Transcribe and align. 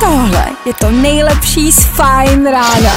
Tohle 0.00 0.46
je 0.66 0.74
to 0.74 0.90
nejlepší 0.90 1.72
z 1.72 1.84
Fajn 1.84 2.46
rána. 2.46 2.94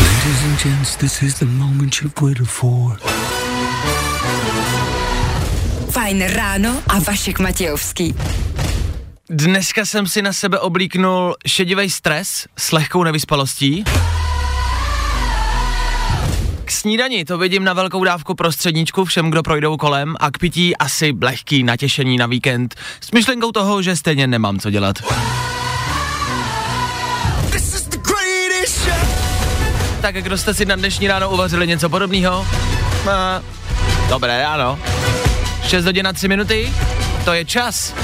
Ladies 0.00 0.44
and 0.44 0.62
gents, 0.62 0.96
this 0.96 1.22
is 1.22 1.34
the 1.38 1.46
moment 1.46 2.00
you've 2.02 2.20
waited 2.20 2.48
for. 2.48 2.98
Fajn 5.90 6.22
ráno 6.26 6.82
a 6.88 6.98
Vašek 6.98 7.38
Matějovský. 7.38 8.14
Dneska 9.32 9.84
jsem 9.84 10.06
si 10.06 10.22
na 10.22 10.32
sebe 10.32 10.58
oblíknul 10.58 11.36
šedivý 11.46 11.90
stres 11.90 12.46
s 12.58 12.72
lehkou 12.72 13.04
nevyspalostí. 13.04 13.84
K 16.64 16.70
snídani 16.70 17.24
to 17.24 17.38
vidím 17.38 17.64
na 17.64 17.72
velkou 17.72 18.04
dávku 18.04 18.34
prostředníčku 18.34 19.04
všem, 19.04 19.30
kdo 19.30 19.42
projdou 19.42 19.76
kolem 19.76 20.16
a 20.20 20.30
k 20.30 20.38
pití 20.38 20.76
asi 20.76 21.16
lehký 21.22 21.62
natěšení 21.62 22.16
na 22.16 22.26
víkend 22.26 22.74
s 23.00 23.10
myšlenkou 23.10 23.52
toho, 23.52 23.82
že 23.82 23.96
stejně 23.96 24.26
nemám 24.26 24.58
co 24.58 24.70
dělat. 24.70 24.96
Tak 30.00 30.14
kdo 30.14 30.38
jste 30.38 30.54
si 30.54 30.64
na 30.64 30.76
dnešní 30.76 31.08
ráno 31.08 31.30
uvařili 31.30 31.66
něco 31.66 31.88
podobného? 31.88 32.46
No, 33.06 33.12
dobré 34.08 34.42
ráno. 34.42 34.78
6 35.66 35.84
hodin 35.84 36.06
a 36.06 36.12
3 36.12 36.28
minuty, 36.28 36.72
to 37.24 37.32
je 37.32 37.44
čas. 37.44 37.94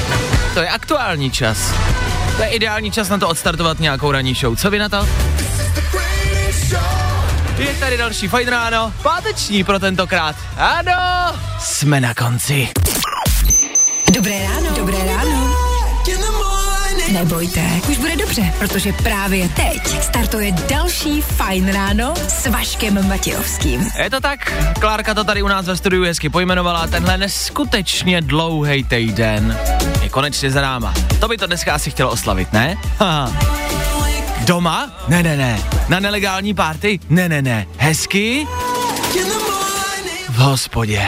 To 0.57 0.63
je 0.63 0.69
aktuální 0.69 1.31
čas. 1.31 1.59
To 2.37 2.43
je 2.43 2.49
ideální 2.49 2.91
čas 2.91 3.09
na 3.09 3.19
to 3.19 3.29
odstartovat 3.29 3.81
nějakou 3.81 4.13
ranní 4.13 4.35
show. 4.35 4.57
Co 4.57 4.71
vy 4.71 4.79
na 4.79 4.89
to? 4.89 5.09
Je 7.59 7.75
tady 7.81 7.97
další 7.97 8.29
fajn 8.29 8.49
ráno, 8.49 8.93
páteční 9.03 9.65
pro 9.65 9.79
tentokrát. 9.79 10.37
Ano, 10.57 11.39
jsme 11.59 12.01
na 12.01 12.15
konci. 12.15 12.69
Dobré 14.15 14.43
ráno. 14.43 14.71
Dobré 14.77 14.99
ráno. 15.05 15.26
Nebojte, 17.13 17.61
už 17.91 17.99
bude 17.99 18.17
dobře, 18.17 18.53
protože 18.59 18.93
právě 18.93 19.49
teď 19.49 20.03
startuje 20.03 20.53
další 20.53 21.23
Fajn 21.23 21.73
ráno 21.73 22.15
s 22.29 22.47
Vaškem 22.47 23.09
Matějovským. 23.09 23.89
Je 24.03 24.11
to 24.11 24.21
tak, 24.21 24.53
Klárka 24.81 25.15
to 25.15 25.25
tady 25.25 25.43
u 25.43 25.49
nás 25.49 25.67
ve 25.67 25.77
studiu 25.77 26.05
hezky 26.05 26.29
pojmenovala, 26.29 26.87
tenhle 26.87 27.19
neskutečně 27.19 28.21
dlouhý 28.21 28.85
týden 28.85 29.59
je 30.03 30.09
konečně 30.09 30.51
za 30.51 30.61
náma. 30.61 30.95
To 31.21 31.29
by 31.29 31.37
to 31.37 31.47
dneska 31.47 31.75
asi 31.75 31.91
chtělo 31.91 32.11
oslavit, 32.11 32.53
ne? 32.53 32.77
Doma? 34.45 34.91
Ne, 35.09 35.23
ne, 35.23 35.37
ne. 35.37 35.61
Na 35.89 36.01
nelegální 36.01 36.55
party? 36.55 36.99
Ne, 37.09 37.29
ne, 37.29 37.43
ne. 37.43 37.67
Hezky? 37.79 38.47
V 40.29 40.39
hospodě. 40.39 41.03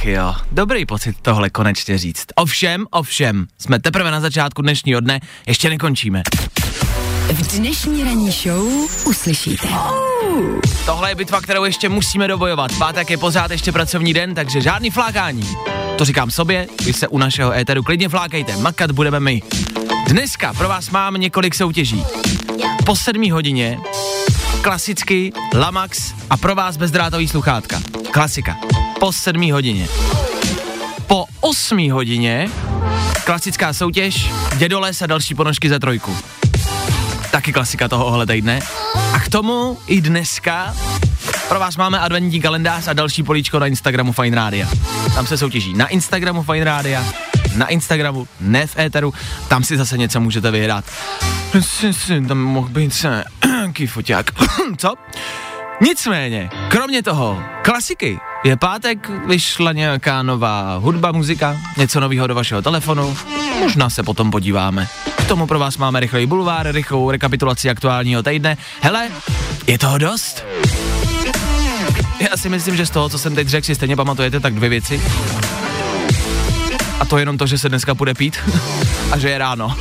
Ach 0.00 0.06
jo, 0.06 0.34
dobrý 0.52 0.86
pocit 0.86 1.16
tohle 1.22 1.50
konečně 1.50 1.98
říct. 1.98 2.26
Ovšem, 2.36 2.86
ovšem, 2.90 3.46
jsme 3.58 3.78
teprve 3.78 4.10
na 4.10 4.20
začátku 4.20 4.62
dnešního 4.62 5.00
dne, 5.00 5.20
ještě 5.46 5.70
nekončíme. 5.70 6.22
V 7.32 7.58
dnešní 7.58 8.04
ranní 8.04 8.30
show 8.30 8.66
uslyšíte. 9.06 9.68
Tohle 10.86 11.10
je 11.10 11.14
bitva, 11.14 11.40
kterou 11.40 11.64
ještě 11.64 11.88
musíme 11.88 12.28
dobojovat. 12.28 12.70
Pátek 12.78 13.10
je 13.10 13.18
pořád 13.18 13.50
ještě 13.50 13.72
pracovní 13.72 14.14
den, 14.14 14.34
takže 14.34 14.60
žádný 14.60 14.90
flákání. 14.90 15.48
To 15.98 16.04
říkám 16.04 16.30
sobě, 16.30 16.66
vy 16.84 16.92
se 16.92 17.08
u 17.08 17.18
našeho 17.18 17.52
éteru 17.52 17.82
klidně 17.82 18.08
flákejte, 18.08 18.56
makat 18.56 18.90
budeme 18.90 19.20
my. 19.20 19.42
Dneska 20.08 20.54
pro 20.54 20.68
vás 20.68 20.90
mám 20.90 21.14
několik 21.14 21.54
soutěží. 21.54 22.04
Po 22.86 22.96
sedmí 22.96 23.30
hodině 23.30 23.78
klasicky 24.62 25.32
Lamax 25.54 26.14
a 26.30 26.36
pro 26.36 26.54
vás 26.54 26.76
bezdrátový 26.76 27.28
sluchátka. 27.28 27.82
Klasika. 28.12 28.56
Po 29.00 29.12
sedmí 29.12 29.52
hodině. 29.52 29.88
Po 31.06 31.24
osmí 31.40 31.90
hodině 31.90 32.48
klasická 33.24 33.72
soutěž 33.72 34.30
Dědoles 34.56 35.02
a 35.02 35.06
další 35.06 35.34
ponožky 35.34 35.68
za 35.68 35.78
trojku. 35.78 36.16
Taky 37.30 37.52
klasika 37.52 37.88
tohohle 37.88 38.26
týdne. 38.26 38.60
A 39.12 39.20
k 39.20 39.28
tomu 39.28 39.78
i 39.86 40.00
dneska 40.00 40.74
pro 41.48 41.60
vás 41.60 41.76
máme 41.76 42.00
adventní 42.00 42.40
kalendář 42.40 42.88
a 42.88 42.92
další 42.92 43.22
políčko 43.22 43.58
na 43.58 43.66
Instagramu 43.66 44.12
Fine 44.12 44.36
Radio. 44.36 44.68
Tam 45.14 45.26
se 45.26 45.38
soutěží 45.38 45.74
na 45.74 45.86
Instagramu 45.86 46.42
Fine 46.42 46.64
Radio, 46.64 47.00
na 47.56 47.66
Instagramu, 47.66 48.28
ne 48.40 48.66
v 48.66 48.78
éteru, 48.78 49.14
tam 49.48 49.64
si 49.64 49.76
zase 49.76 49.98
něco 49.98 50.20
můžete 50.20 50.50
vyhrát. 50.50 50.84
Tam 52.28 52.38
mohl 52.38 52.68
být 52.68 52.94
se 52.94 53.24
foťák. 53.86 54.30
Co? 54.76 54.94
Nicméně, 55.80 56.50
kromě 56.68 57.02
toho, 57.02 57.42
klasiky. 57.62 58.20
Je 58.44 58.56
pátek, 58.56 59.10
vyšla 59.26 59.72
nějaká 59.72 60.22
nová 60.22 60.76
hudba, 60.76 61.12
muzika, 61.12 61.56
něco 61.76 62.00
nového 62.00 62.26
do 62.26 62.34
vašeho 62.34 62.62
telefonu. 62.62 63.16
Možná 63.60 63.90
se 63.90 64.02
potom 64.02 64.30
podíváme. 64.30 64.88
K 65.16 65.24
tomu 65.24 65.46
pro 65.46 65.58
vás 65.58 65.76
máme 65.76 66.00
rychlej 66.00 66.26
bulvár, 66.26 66.72
rychlou 66.72 67.10
rekapitulaci 67.10 67.70
aktuálního 67.70 68.22
týdne. 68.22 68.56
Hele, 68.80 69.08
je 69.66 69.78
toho 69.78 69.98
dost? 69.98 70.44
Já 72.30 72.36
si 72.36 72.48
myslím, 72.48 72.76
že 72.76 72.86
z 72.86 72.90
toho, 72.90 73.08
co 73.08 73.18
jsem 73.18 73.34
teď 73.34 73.48
řekl, 73.48 73.66
si 73.66 73.74
stejně 73.74 73.96
pamatujete 73.96 74.40
tak 74.40 74.54
dvě 74.54 74.68
věci. 74.68 75.02
A 77.00 77.04
to 77.04 77.18
jenom 77.18 77.38
to, 77.38 77.46
že 77.46 77.58
se 77.58 77.68
dneska 77.68 77.94
půjde 77.94 78.14
pít 78.14 78.38
a 79.12 79.18
že 79.18 79.30
je 79.30 79.38
ráno. 79.38 79.76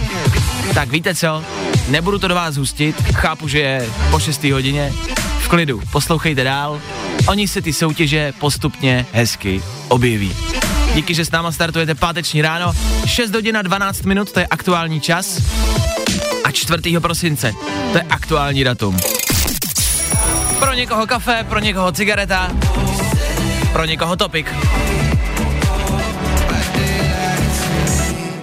Tak 0.74 0.90
víte 0.90 1.16
co? 1.16 1.44
Nebudu 1.90 2.20
to 2.20 2.28
do 2.28 2.36
vás 2.36 2.58
hustit, 2.58 2.96
chápu, 3.14 3.48
že 3.48 3.60
je 3.60 3.90
po 4.12 4.20
6. 4.20 4.44
hodině. 4.44 4.94
V 5.40 5.48
klidu, 5.48 5.82
poslouchejte 5.92 6.44
dál. 6.44 6.80
Oni 7.30 7.48
se 7.48 7.62
ty 7.62 7.74
soutěže 7.74 8.34
postupně 8.40 9.06
hezky 9.12 9.64
objeví. 9.88 10.36
Díky, 10.96 11.14
že 11.14 11.26
s 11.26 11.32
náma 11.32 11.52
startujete 11.52 11.96
páteční 11.96 12.42
ráno. 12.42 12.74
6 13.06 13.34
hodin 13.34 13.58
a 13.58 13.62
12 13.62 14.02
minut, 14.02 14.32
to 14.32 14.40
je 14.40 14.48
aktuální 14.48 15.02
čas. 15.02 15.42
A 16.44 16.52
4. 16.52 17.00
prosince, 17.00 17.54
to 17.92 17.98
je 17.98 18.02
aktuální 18.02 18.64
datum. 18.64 18.98
Pro 20.60 20.74
někoho 20.74 21.08
kafe, 21.08 21.46
pro 21.50 21.60
někoho 21.60 21.92
cigareta, 21.92 22.52
pro 23.74 23.86
někoho 23.86 24.16
topik. 24.16 24.54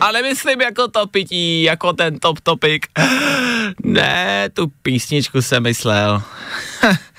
Ale 0.00 0.22
myslím 0.22 0.60
jako 0.60 0.88
to 0.88 1.06
pití, 1.06 1.62
jako 1.62 1.92
ten 1.92 2.19
top 2.19 2.41
topik. 2.41 2.86
Ne, 3.84 4.48
tu 4.52 4.66
písničku 4.82 5.42
jsem 5.42 5.62
myslel. 5.62 6.22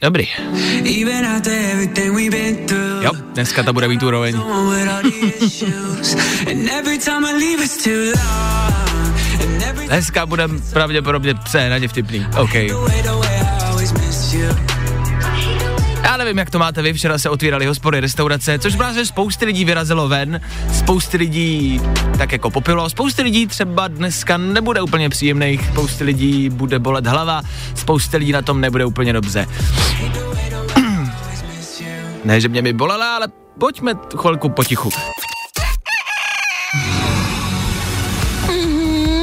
Dobrý. 0.00 0.28
Jo, 3.02 3.10
dneska 3.34 3.62
to 3.62 3.72
bude 3.72 3.88
mít 3.88 4.02
úroveň. 4.02 4.40
Dneska 9.88 10.26
budem 10.26 10.62
pravděpodobně 10.72 11.34
přehnaně 11.34 11.88
vtipný. 11.88 12.26
OK. 12.38 12.54
Nevím, 16.18 16.38
jak 16.38 16.50
to 16.50 16.58
máte 16.58 16.82
vy, 16.82 16.92
včera 16.92 17.18
se 17.18 17.30
otvíraly 17.30 17.66
hospody, 17.66 18.00
restaurace, 18.00 18.58
což 18.58 18.76
že 18.94 19.06
spousty 19.06 19.44
lidí 19.44 19.64
vyrazilo 19.64 20.08
ven, 20.08 20.40
spousty 20.72 21.16
lidí 21.16 21.80
tak 22.18 22.32
jako 22.32 22.50
popilo, 22.50 22.90
spousty 22.90 23.22
lidí 23.22 23.46
třeba 23.46 23.88
dneska 23.88 24.36
nebude 24.36 24.82
úplně 24.82 25.08
příjemných, 25.08 25.66
spousty 25.66 26.04
lidí 26.04 26.50
bude 26.50 26.78
bolet 26.78 27.06
hlava, 27.06 27.42
spousty 27.74 28.16
lidí 28.16 28.32
na 28.32 28.42
tom 28.42 28.60
nebude 28.60 28.84
úplně 28.84 29.12
dobře. 29.12 29.46
ne, 32.24 32.40
že 32.40 32.48
mě 32.48 32.62
by 32.62 32.72
bolela, 32.72 33.16
ale 33.16 33.28
pojďme 33.58 33.92
chvilku 34.16 34.48
potichu. 34.48 34.90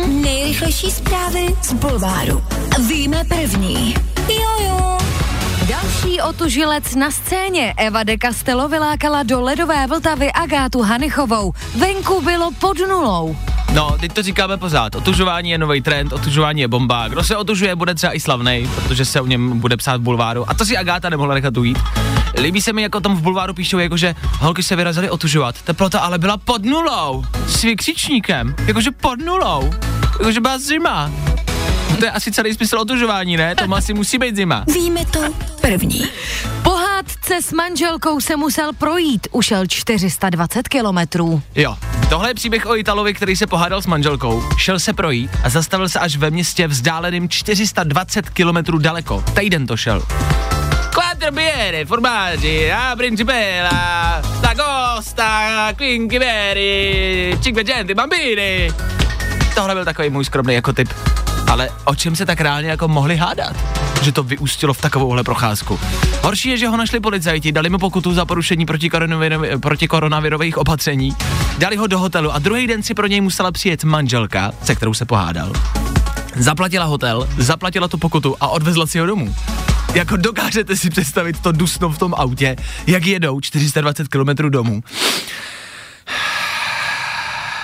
Nejrychlejší 0.08 0.92
zprávy 0.92 1.56
z 1.62 1.73
Bulváru. 1.73 2.44
Víme 2.88 3.23
první. 3.23 3.96
Jojo. 4.28 5.13
Další 5.73 6.22
otužilec 6.22 6.96
na 6.96 7.11
scéně. 7.11 7.73
Eva 7.78 8.03
de 8.03 8.17
Castello 8.17 8.70
vylákala 8.70 9.23
do 9.23 9.41
ledové 9.41 9.87
Vltavy 9.87 10.31
Agátu 10.31 10.81
Hanichovou. 10.81 11.53
Venku 11.75 12.22
bylo 12.22 12.52
pod 12.52 12.78
nulou. 12.90 13.37
No, 13.73 13.96
teď 13.99 14.14
to 14.14 14.23
říkáme 14.23 14.58
pořád. 14.58 14.96
Otužování 14.96 15.49
je 15.49 15.58
nový 15.58 15.81
trend, 15.81 16.14
otužování 16.14 16.61
je 16.61 16.67
bomba. 16.67 17.08
Kdo 17.08 17.23
se 17.23 17.37
otužuje, 17.37 17.75
bude 17.75 17.96
třeba 17.96 18.16
i 18.16 18.20
slavnej, 18.20 18.70
protože 18.75 19.05
se 19.05 19.22
o 19.22 19.25
něm 19.25 19.59
bude 19.59 19.78
psát 19.78 19.97
v 19.97 20.03
bulváru. 20.03 20.49
A 20.49 20.53
to 20.53 20.66
si 20.66 20.78
Agáta 20.78 21.09
nemohla 21.09 21.34
nechat 21.34 21.58
ujít. 21.58 21.79
Líbí 22.41 22.61
se 22.61 22.73
mi, 22.73 22.81
jako 22.81 22.99
tam 22.99 23.16
v 23.16 23.22
bulváru 23.22 23.53
píšou, 23.53 23.79
jakože 23.79 24.16
holky 24.40 24.64
se 24.64 24.76
vyrazily 24.76 25.09
otužovat. 25.09 25.61
Teplota 25.61 25.99
ale 25.99 26.17
byla 26.17 26.37
pod 26.37 26.66
nulou. 26.66 27.23
S 27.47 27.61
vykřičníkem. 27.61 28.55
Jakože 28.67 28.91
pod 28.91 29.19
nulou. 29.26 29.73
Jakože 30.19 30.41
byla 30.41 30.58
zima. 30.58 31.11
To 31.99 32.05
je 32.05 32.11
asi 32.11 32.31
celý 32.31 32.53
smysl 32.53 32.78
otužování, 32.78 33.37
ne? 33.37 33.55
To 33.55 33.75
asi 33.75 33.93
musí 33.93 34.17
být 34.17 34.35
zima. 34.35 34.63
Víme 34.73 35.05
to 35.05 35.19
první. 35.61 36.05
Pohádce 36.63 37.41
s 37.41 37.51
manželkou 37.51 38.22
se 38.22 38.35
musel 38.35 38.73
projít. 38.73 39.28
Ušel 39.31 39.67
420 39.67 40.67
kilometrů. 40.67 41.41
Jo, 41.55 41.78
Tohle 42.09 42.29
je 42.29 42.34
příběh 42.34 42.66
o 42.66 42.78
Italovi, 42.78 43.13
který 43.13 43.35
se 43.35 43.47
pohádal 43.47 43.81
s 43.81 43.85
manželkou, 43.87 44.43
šel 44.57 44.79
se 44.79 44.93
projít 44.93 45.31
a 45.43 45.49
zastavil 45.49 45.90
se 45.90 45.99
až 45.99 46.16
ve 46.16 46.31
městě 46.31 46.67
vzdáleným 46.67 47.29
420 47.29 48.29
kilometrů 48.29 48.78
daleko. 48.78 49.23
Týden 49.40 49.67
to 49.67 49.78
šel. 49.78 50.03
Quattro 50.93 51.31
biere, 51.31 51.85
formaggi, 51.85 52.72
a 52.72 52.95
principella, 52.95 54.22
la 54.43 54.53
costa, 54.55 55.73
quinqui 55.75 56.19
veri, 56.19 57.37
cinquecento 57.41 57.95
bambini. 57.95 58.72
Tohle 59.55 59.75
byl 59.75 59.85
takový 59.85 60.09
můj 60.09 60.25
skromný 60.25 60.53
jako 60.53 60.73
typ. 60.73 60.90
Ale 61.47 61.69
o 61.85 61.95
čem 61.95 62.16
se 62.16 62.25
tak 62.25 62.41
reálně 62.41 62.69
jako 62.69 62.87
mohli 62.87 63.17
hádat? 63.17 63.55
Že 64.01 64.11
to 64.11 64.23
vyústilo 64.23 64.73
v 64.73 64.81
takovouhle 64.81 65.23
procházku. 65.23 65.79
Horší 66.22 66.49
je, 66.49 66.57
že 66.57 66.67
ho 66.67 66.78
našli 66.78 66.99
policajti, 66.99 67.51
dali 67.51 67.69
mu 67.69 67.78
pokutu 67.78 68.13
za 68.13 68.25
porušení 68.25 68.66
proti, 68.66 68.90
koronaviro- 68.90 69.59
proti 69.59 69.87
koronavirových 69.87 70.57
opatření, 70.57 71.16
dali 71.57 71.75
ho 71.75 71.87
do 71.87 71.99
hotelu 71.99 72.31
a 72.31 72.40
druhý 72.40 72.67
den 72.67 72.84
si 72.84 72.93
pro 72.93 73.07
něj 73.07 73.22
musela 73.22 73.51
přijet 73.51 73.84
manželka, 73.84 74.51
se 74.63 74.75
kterou 74.75 74.93
se 74.93 75.05
pohádal. 75.05 75.53
Zaplatila 76.35 76.85
hotel, 76.85 77.29
zaplatila 77.37 77.87
tu 77.87 77.97
pokutu 77.97 78.35
a 78.41 78.47
odvezla 78.47 78.87
si 78.87 78.99
ho 78.99 79.05
domů. 79.05 79.35
Jako 79.93 80.17
dokážete 80.17 80.75
si 80.75 80.90
představit 80.90 81.40
to 81.40 81.51
dusno 81.51 81.90
v 81.90 81.97
tom 81.97 82.13
autě, 82.17 82.55
jak 82.87 83.05
jedou 83.05 83.40
420 83.40 84.07
km 84.07 84.49
domů. 84.49 84.84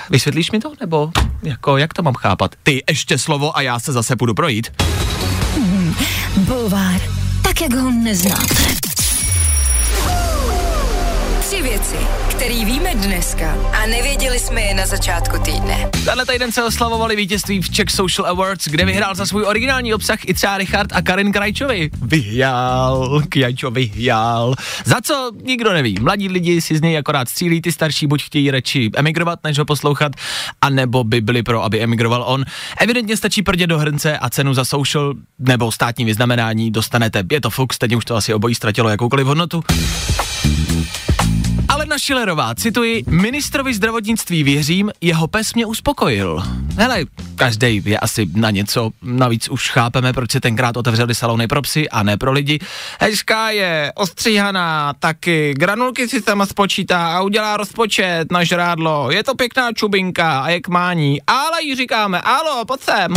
Vysvětlíš 0.10 0.52
mi 0.52 0.60
to, 0.60 0.72
nebo 0.80 1.12
jako, 1.44 1.78
jak 1.78 1.94
to 1.94 2.04
mám 2.04 2.14
chápat? 2.14 2.56
Ty 2.64 2.84
ještě 2.90 3.18
slovo 3.18 3.58
a 3.58 3.62
já 3.62 3.80
se 3.80 3.94
zase 3.94 4.16
půjdu 4.16 4.34
projít. 4.34 4.72
Bulvár, 6.38 7.02
tak 7.44 7.62
jak 7.62 7.74
ho 7.74 7.92
neznáte. 7.92 8.56
Tři 11.60 11.70
věci, 11.70 11.96
které 12.30 12.66
víme 12.66 12.96
dneska 12.96 13.58
a 13.84 13.86
nevěděli 13.86 14.40
jsme 14.40 14.62
je 14.62 14.74
na 14.74 14.86
začátku 14.86 15.38
týdne. 15.44 15.90
Tenhle 16.06 16.26
týden 16.26 16.52
se 16.52 16.64
oslavovali 16.64 17.16
vítězství 17.16 17.62
v 17.62 17.70
Czech 17.70 17.90
Social 17.90 18.30
Awards, 18.30 18.68
kde 18.68 18.86
vyhrál 18.86 19.16
za 19.16 19.26
svůj 19.26 19.44
originální 19.44 19.94
obsah 19.94 20.20
i 20.26 20.34
třeba 20.34 20.58
Richard 20.58 20.94
a 20.94 21.02
Karin 21.02 21.32
Krajčovi. 21.32 21.90
Vyhrál, 22.02 23.22
Krajčo 23.30 23.72
vyhrál. 23.72 24.54
Za 24.86 24.96
co? 25.04 25.32
Nikdo 25.44 25.74
neví. 25.74 25.98
Mladí 26.02 26.30
lidi 26.30 26.62
si 26.62 26.78
z 26.78 26.82
něj 26.82 26.98
akorát 26.98 27.30
střílí, 27.30 27.62
ty 27.62 27.72
starší 27.72 28.08
buď 28.08 28.24
chtějí 28.24 28.52
radši 28.52 28.90
emigrovat, 28.96 29.40
než 29.44 29.60
ho 29.60 29.66
poslouchat, 29.66 30.12
anebo 30.62 31.04
by 31.04 31.22
byli 31.22 31.44
pro, 31.44 31.64
aby 31.64 31.82
emigroval 31.82 32.24
on. 32.28 32.46
Evidentně 32.78 33.18
stačí 33.18 33.42
prdě 33.42 33.68
do 33.68 33.80
hrnce 33.80 34.18
a 34.18 34.30
cenu 34.30 34.54
za 34.54 34.66
social 34.66 35.14
nebo 35.40 35.72
státní 35.72 36.06
vyznamenání 36.06 36.72
dostanete. 36.72 37.24
Je 37.32 37.42
to 37.42 37.50
fuk, 37.50 37.74
stejně 37.74 37.98
už 37.98 38.06
to 38.06 38.16
asi 38.16 38.34
obojí 38.34 38.56
ztratilo 38.56 38.90
jakoukoliv 38.90 39.28
hodnotu. 39.28 39.64
Alena 41.90 42.00
Šilerová, 42.00 42.56
cituji, 42.56 43.04
ministrovi 43.08 43.74
zdravotnictví 43.74 44.44
věřím, 44.44 44.92
jeho 45.02 45.28
pes 45.28 45.54
mě 45.54 45.66
uspokojil. 45.66 46.44
Hele, 46.78 47.06
každý 47.36 47.82
je 47.86 48.00
asi 48.00 48.28
na 48.34 48.52
něco, 48.52 48.92
navíc 49.02 49.50
už 49.50 49.70
chápeme, 49.70 50.14
proč 50.14 50.32
se 50.32 50.40
tenkrát 50.40 50.78
otevřeli 50.78 51.16
salony 51.16 51.48
pro 51.48 51.62
psy 51.62 51.90
a 51.90 52.04
ne 52.04 52.18
pro 52.18 52.32
lidi. 52.32 52.60
Hezká 53.00 53.50
je, 53.50 53.92
ostříhaná, 53.96 54.94
taky 55.00 55.54
granulky 55.58 56.08
si 56.08 56.22
tam 56.22 56.46
spočítá 56.46 57.18
a 57.18 57.22
udělá 57.22 57.58
rozpočet 57.58 58.32
na 58.32 58.44
žrádlo. 58.44 59.12
Je 59.12 59.24
to 59.24 59.36
pěkná 59.36 59.74
čubinka 59.74 60.40
a 60.40 60.50
je 60.50 60.62
k 60.62 60.68
mání, 60.68 61.22
ale 61.28 61.64
jí 61.64 61.76
říkáme, 61.76 62.22
alo, 62.22 62.66
pojď 62.66 62.82
sem. 62.82 63.14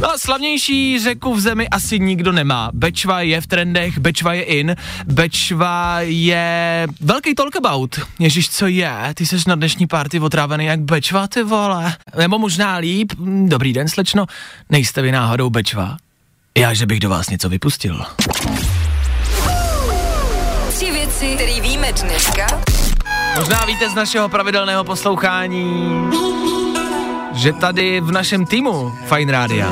No 0.00 0.10
a 0.10 0.18
slavnější 0.18 0.98
řeku 0.98 1.34
v 1.34 1.40
zemi 1.40 1.68
asi 1.68 1.98
nikdo 1.98 2.32
nemá. 2.32 2.70
Bečva 2.74 3.20
je 3.20 3.40
v 3.40 3.46
trendech, 3.46 3.98
Bečva 3.98 4.32
je 4.32 4.42
in, 4.42 4.76
Bečva 5.04 6.00
je 6.00 6.86
velký 7.00 7.34
talkabout. 7.34 8.00
Ježíš, 8.18 8.50
co 8.50 8.66
je? 8.66 8.92
Ty 9.14 9.26
jsi 9.26 9.36
na 9.46 9.54
dnešní 9.54 9.86
party 9.86 10.20
otrávený 10.20 10.64
jak 10.64 10.80
Bečva, 10.80 11.26
ty 11.26 11.42
vole. 11.42 11.96
Nebo 12.18 12.38
možná 12.38 12.76
líp, 12.76 13.12
hm, 13.18 13.48
dobrý 13.48 13.72
den, 13.72 13.88
slečno, 13.88 14.26
nejste 14.70 15.02
vy 15.02 15.12
náhodou 15.12 15.50
Bečva? 15.50 15.96
Já, 16.58 16.74
že 16.74 16.86
bych 16.86 17.00
do 17.00 17.10
vás 17.10 17.30
něco 17.30 17.48
vypustil. 17.48 18.04
Tři 20.68 20.92
věci, 20.92 21.34
které 21.34 21.60
víme 21.60 21.92
dneska 21.92 22.46
Možná 23.38 23.64
víte 23.64 23.90
z 23.90 23.94
našeho 23.94 24.28
pravidelného 24.28 24.84
poslouchání, 24.84 26.10
že 27.38 27.52
tady 27.52 28.00
v 28.00 28.10
našem 28.12 28.46
týmu 28.46 28.92
Fine 29.06 29.32
Rádia 29.32 29.70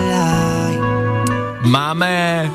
máme 1.62 2.50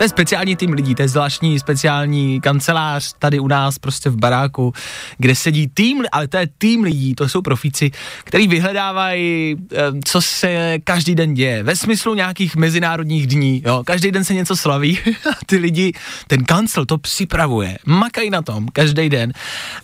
to 0.00 0.04
je 0.04 0.08
speciální 0.08 0.56
tým 0.56 0.72
lidí, 0.72 0.94
to 0.94 1.02
je 1.02 1.08
zvláštní 1.08 1.58
speciální 1.58 2.40
kancelář 2.40 3.14
tady 3.18 3.40
u 3.40 3.48
nás 3.48 3.78
prostě 3.78 4.10
v 4.10 4.16
baráku, 4.16 4.72
kde 5.18 5.34
sedí 5.34 5.68
tým, 5.68 6.04
ale 6.12 6.28
to 6.28 6.36
je 6.36 6.48
tým 6.58 6.82
lidí, 6.82 7.14
to 7.14 7.28
jsou 7.28 7.42
profíci, 7.42 7.90
který 8.24 8.48
vyhledávají, 8.48 9.56
eh, 9.72 9.76
co 10.04 10.22
se 10.22 10.78
každý 10.84 11.14
den 11.14 11.34
děje, 11.34 11.62
ve 11.62 11.76
smyslu 11.76 12.14
nějakých 12.14 12.56
mezinárodních 12.56 13.26
dní, 13.26 13.62
jo, 13.66 13.82
každý 13.86 14.10
den 14.10 14.24
se 14.24 14.34
něco 14.34 14.56
slaví 14.56 14.98
a 15.30 15.36
ty 15.46 15.56
lidi, 15.56 15.92
ten 16.26 16.44
kancel 16.44 16.86
to 16.86 16.98
připravuje, 16.98 17.78
makají 17.86 18.30
na 18.30 18.42
tom 18.42 18.68
každý 18.72 19.08
den 19.08 19.32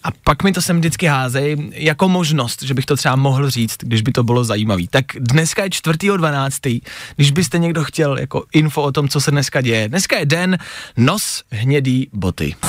a 0.04 0.08
pak 0.24 0.42
mi 0.42 0.52
to 0.52 0.62
sem 0.62 0.78
vždycky 0.78 1.06
házej 1.06 1.56
jako 1.72 2.08
možnost, 2.08 2.62
že 2.62 2.74
bych 2.74 2.86
to 2.86 2.96
třeba 2.96 3.16
mohl 3.16 3.50
říct, 3.50 3.76
když 3.80 4.02
by 4.02 4.12
to 4.12 4.24
bylo 4.24 4.44
zajímavý. 4.44 4.88
Tak 4.88 5.04
dneska 5.18 5.62
je 5.62 5.68
4.12., 5.68 6.80
když 7.16 7.30
byste 7.30 7.58
někdo 7.58 7.84
chtěl 7.84 8.18
jako 8.18 8.44
info 8.52 8.82
o 8.82 8.92
tom, 8.92 9.08
co 9.08 9.20
se 9.20 9.30
dneska 9.30 9.60
děje. 9.60 9.88
Dneska 9.88 10.05
je 10.14 10.26
den 10.26 10.58
nos 10.96 11.42
hnědý 11.50 12.08
boty. 12.12 12.54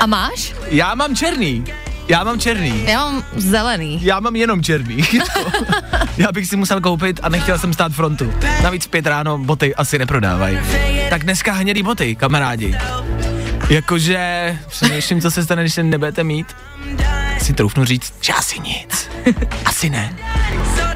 A 0.00 0.06
máš? 0.06 0.54
Já 0.68 0.94
mám 0.94 1.16
černý. 1.16 1.64
Já 2.08 2.24
mám 2.24 2.40
černý. 2.40 2.84
Já 2.86 2.98
mám 2.98 3.24
zelený. 3.36 3.98
Já 4.02 4.20
mám 4.20 4.36
jenom 4.36 4.62
černý. 4.62 5.04
Já 6.16 6.32
bych 6.32 6.46
si 6.46 6.56
musel 6.56 6.80
koupit 6.80 7.20
a 7.22 7.28
nechtěl 7.28 7.58
jsem 7.58 7.72
stát 7.72 7.92
frontu. 7.92 8.32
Navíc 8.62 8.86
pět 8.86 9.06
ráno 9.06 9.38
boty 9.38 9.74
asi 9.74 9.98
neprodávají. 9.98 10.58
Tak 11.10 11.24
dneska 11.24 11.52
hnědý 11.52 11.82
boty, 11.82 12.14
kamarádi. 12.14 12.74
Jakože 13.70 14.58
přemýšlím, 14.68 15.20
co 15.20 15.30
se 15.30 15.44
stane, 15.44 15.62
když 15.62 15.74
se 15.74 15.82
nebudete 15.82 16.24
mít. 16.24 16.46
Si 17.38 17.52
troufnu 17.52 17.84
říct, 17.84 18.14
že 18.20 18.32
asi 18.32 18.60
nic. 18.60 19.08
Asi 19.64 19.90
ne. 19.90 20.16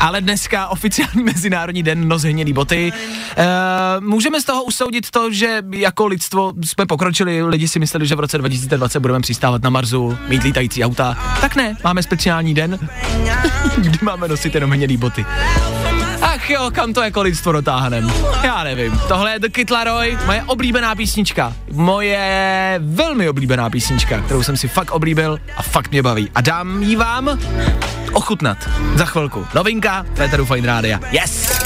Ale 0.00 0.20
dneska 0.20 0.68
oficiální 0.68 1.22
mezinárodní 1.24 1.82
den 1.82 2.08
nos 2.08 2.22
hnědý 2.22 2.52
boty. 2.52 2.92
E, 3.36 3.46
můžeme 4.00 4.40
z 4.40 4.44
toho 4.44 4.64
usoudit 4.64 5.10
to, 5.10 5.32
že 5.32 5.62
jako 5.70 6.06
lidstvo 6.06 6.52
jsme 6.64 6.86
pokročili, 6.86 7.42
lidi 7.42 7.68
si 7.68 7.78
mysleli, 7.78 8.06
že 8.06 8.14
v 8.14 8.20
roce 8.20 8.38
2020 8.38 9.00
budeme 9.00 9.20
přistávat 9.20 9.62
na 9.62 9.70
Marsu, 9.70 10.18
mít 10.28 10.42
lítající 10.42 10.84
auta. 10.84 11.16
Tak 11.40 11.56
ne, 11.56 11.76
máme 11.84 12.02
speciální 12.02 12.54
den, 12.54 12.78
kdy 13.76 13.98
máme 14.02 14.28
nosit 14.28 14.54
jenom 14.54 14.70
hnědý 14.70 14.96
boty. 14.96 15.26
Ach 16.22 16.50
jo, 16.50 16.70
kam 16.74 16.92
to 16.92 17.02
jako 17.02 17.22
lidstvo 17.22 17.52
dotáhnem? 17.52 18.12
Já 18.42 18.64
nevím. 18.64 19.00
Tohle 19.08 19.32
je 19.32 19.38
The 19.38 19.48
Kid 19.48 19.70
Laroi, 19.70 20.18
moje 20.26 20.42
oblíbená 20.42 20.94
písnička. 20.94 21.52
Moje 21.72 22.80
velmi 22.82 23.28
oblíbená 23.28 23.70
písnička, 23.70 24.20
kterou 24.20 24.42
jsem 24.42 24.56
si 24.56 24.68
fakt 24.68 24.90
oblíbil 24.90 25.38
a 25.56 25.62
fakt 25.62 25.90
mě 25.90 26.02
baví. 26.02 26.30
A 26.34 26.40
dám 26.40 26.82
ji 26.82 26.96
vám 26.96 27.38
ochutnat 28.12 28.58
za 28.94 29.04
chvilku. 29.04 29.46
Novinka, 29.54 30.06
Peteru 30.16 30.44
Fine 30.44 30.66
Rádia. 30.66 31.00
Yes! 31.10 31.60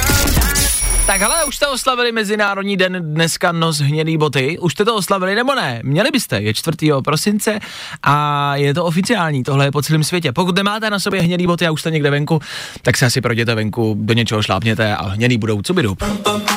Tak 1.06 1.20
hele, 1.20 1.44
už 1.44 1.56
jste 1.56 1.66
oslavili 1.66 2.12
Mezinárodní 2.12 2.76
den 2.76 3.14
dneska 3.14 3.52
nos 3.52 3.78
hnědý 3.78 4.16
boty. 4.16 4.58
Už 4.58 4.72
jste 4.72 4.84
to 4.84 4.94
oslavili 4.94 5.34
nebo 5.34 5.54
ne? 5.54 5.80
Měli 5.82 6.10
byste, 6.10 6.40
je 6.40 6.54
4. 6.54 6.76
prosince 7.04 7.58
a 8.02 8.56
je 8.56 8.74
to 8.74 8.84
oficiální, 8.84 9.42
tohle 9.42 9.64
je 9.64 9.70
po 9.70 9.82
celém 9.82 10.04
světě. 10.04 10.32
Pokud 10.32 10.56
nemáte 10.56 10.90
na 10.90 10.98
sobě 10.98 11.22
hnědý 11.22 11.46
boty 11.46 11.66
a 11.66 11.70
už 11.70 11.80
jste 11.80 11.90
někde 11.90 12.10
venku, 12.10 12.40
tak 12.82 12.96
se 12.96 13.06
asi 13.06 13.20
projděte 13.20 13.54
venku, 13.54 13.96
do 13.98 14.14
něčeho 14.14 14.42
šlápněte 14.42 14.96
a 14.96 15.08
hnědý 15.08 15.38
budou, 15.38 15.62
co 15.62 15.74
budou. 15.74 15.94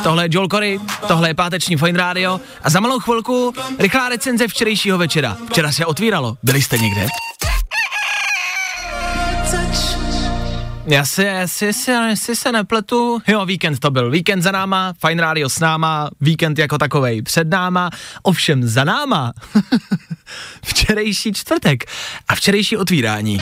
Tohle 0.03 0.25
je 0.25 0.29
Joel 0.31 0.47
Corey, 0.47 0.79
tohle 1.07 1.29
je 1.29 1.33
páteční 1.33 1.77
Fine 1.77 1.97
Radio 1.97 2.39
a 2.63 2.69
za 2.69 2.79
malou 2.79 2.99
chvilku 2.99 3.53
rychlá 3.79 4.09
recenze 4.09 4.47
včerejšího 4.47 4.97
večera. 4.97 5.37
Včera 5.49 5.71
se 5.71 5.85
otvíralo, 5.85 6.37
byli 6.43 6.61
jste 6.61 6.77
někde? 6.77 7.07
Já 10.89 11.05
si, 11.05 11.23
jestli, 11.23 11.73
si, 11.73 11.91
jestli 11.91 12.35
se 12.35 12.51
nepletu, 12.51 13.21
jo, 13.27 13.45
víkend 13.45 13.79
to 13.79 13.91
byl, 13.91 14.11
víkend 14.11 14.41
za 14.41 14.51
náma, 14.51 14.93
Fine 15.07 15.21
Radio 15.21 15.49
s 15.49 15.59
náma, 15.59 16.09
víkend 16.21 16.59
jako 16.59 16.77
takovej 16.77 17.21
před 17.21 17.49
náma, 17.49 17.89
ovšem 18.23 18.67
za 18.67 18.83
náma, 18.83 19.33
včerejší 20.65 21.33
čtvrtek 21.33 21.83
a 22.27 22.35
včerejší 22.35 22.77
otvírání. 22.77 23.37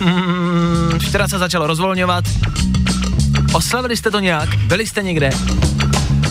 Hmm, 0.00 0.98
včera 1.08 1.28
se 1.28 1.38
začalo 1.38 1.66
rozvolňovat, 1.66 2.24
oslavili 3.52 3.96
jste 3.96 4.10
to 4.10 4.20
nějak, 4.20 4.54
byli 4.54 4.86
jste 4.86 5.02
někde, 5.02 5.30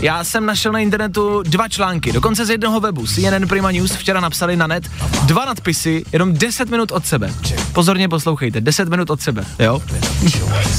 já 0.03 0.23
jsem 0.23 0.45
našel 0.45 0.71
na 0.71 0.79
internetu 0.79 1.43
dva 1.45 1.67
články, 1.69 2.11
dokonce 2.11 2.45
z 2.45 2.49
jednoho 2.49 2.79
webu, 2.79 3.07
CNN 3.07 3.47
Prima 3.47 3.71
News 3.71 3.91
včera 3.91 4.19
napsali 4.19 4.55
na 4.55 4.67
net 4.67 4.91
dva 5.25 5.45
nadpisy, 5.45 6.03
jenom 6.11 6.33
10 6.33 6.69
minut 6.69 6.91
od 6.91 7.05
sebe. 7.05 7.33
Pozorně 7.73 8.09
poslouchejte, 8.09 8.61
10 8.61 8.89
minut 8.89 9.09
od 9.09 9.21
sebe, 9.21 9.45
jo? 9.59 9.81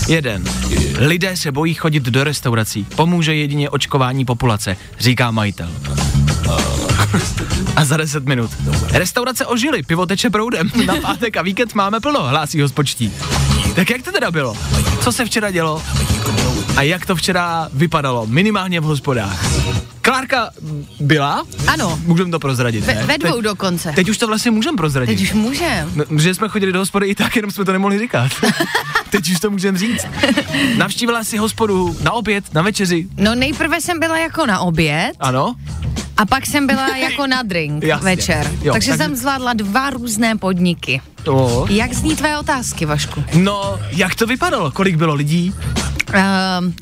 Jeden. 0.09 0.45
Lidé 0.99 1.37
se 1.37 1.53
bojí 1.53 1.75
chodit 1.75 2.03
do 2.03 2.25
restaurací. 2.25 2.87
Pomůže 2.97 3.35
jedině 3.35 3.71
očkování 3.71 4.25
populace, 4.25 4.77
říká 4.99 5.31
majitel. 5.31 5.69
a 7.77 7.85
za 7.85 7.97
10 7.97 8.27
minut. 8.27 8.51
Restaurace 8.93 9.47
ožily, 9.47 9.83
pivo 9.83 10.07
teče 10.07 10.31
proudem. 10.31 10.71
Na 10.87 10.95
pátek 11.03 11.37
a 11.37 11.43
víkend 11.43 11.75
máme 11.75 12.01
plno, 12.01 12.29
hlásí 12.29 12.61
hospočtí. 12.61 13.13
Tak 13.75 13.91
jak 13.91 14.03
to 14.03 14.13
teda 14.13 14.31
bylo? 14.31 14.57
Co 15.01 15.13
se 15.13 15.25
včera 15.25 15.51
dělo? 15.51 15.83
A 16.77 16.83
jak 16.83 17.07
to 17.07 17.17
včera 17.17 17.69
vypadalo, 17.73 18.27
minimálně 18.27 18.81
v 18.81 18.85
hospodách? 18.85 19.45
Klárka 20.01 20.51
byla? 21.01 21.45
Ano. 21.67 21.99
Můžeme 22.07 22.31
to 22.31 22.39
prozradit, 22.39 22.85
Ve, 22.85 22.95
ve 22.95 23.19
dvou 23.19 23.35
Teď, 23.35 23.43
dokonce. 23.45 23.93
teď 23.93 24.09
už 24.09 24.19
to 24.19 24.27
vlastně 24.27 24.51
můžeme 24.51 24.77
prozradit. 24.77 25.17
Teď 25.19 25.23
už 25.23 25.33
můžem. 25.33 25.93
No, 25.95 26.05
že 26.21 26.35
jsme 26.35 26.49
chodili 26.49 26.73
do 26.73 26.79
hospody 26.79 27.07
i 27.07 27.15
tak, 27.15 27.37
jenom 27.37 27.51
jsme 27.51 27.65
to 27.65 27.73
nemohli 27.73 27.99
říkat. 27.99 28.33
Teď 29.11 29.31
už 29.31 29.41
to 29.41 29.51
můžeme 29.51 29.79
říct. 29.79 30.07
Navštívila 30.77 31.25
si 31.25 31.37
hospodu 31.37 31.97
na 32.03 32.13
oběd, 32.13 32.55
na 32.55 32.63
večeři. 32.63 33.07
No 33.17 33.35
nejprve 33.35 33.81
jsem 33.81 34.01
byla 34.01 34.19
jako 34.19 34.47
na 34.47 34.61
oběd 34.61 35.13
Ano? 35.21 35.55
A 36.17 36.27
pak 36.27 36.47
jsem 36.47 36.67
byla 36.67 36.97
jako 36.97 37.27
na 37.27 37.43
drink 37.43 37.85
Jasně. 37.85 38.05
večer. 38.05 38.51
Jo, 38.63 38.73
Takže 38.73 38.91
takže- 38.91 39.05
jsem 39.05 39.17
zvládla 39.17 39.53
dva 39.53 39.91
různé 39.91 40.37
podniky. 40.37 41.01
To. 41.23 41.67
Jak 41.71 41.93
zní 41.93 42.17
tvé 42.17 42.39
otázky, 42.39 42.87
Vašku? 42.87 43.25
No, 43.35 43.79
jak 43.91 44.15
to 44.15 44.27
vypadalo? 44.27 44.71
Kolik 44.71 44.97
bylo 44.97 45.15
lidí? 45.15 45.55
Um, 46.15 46.75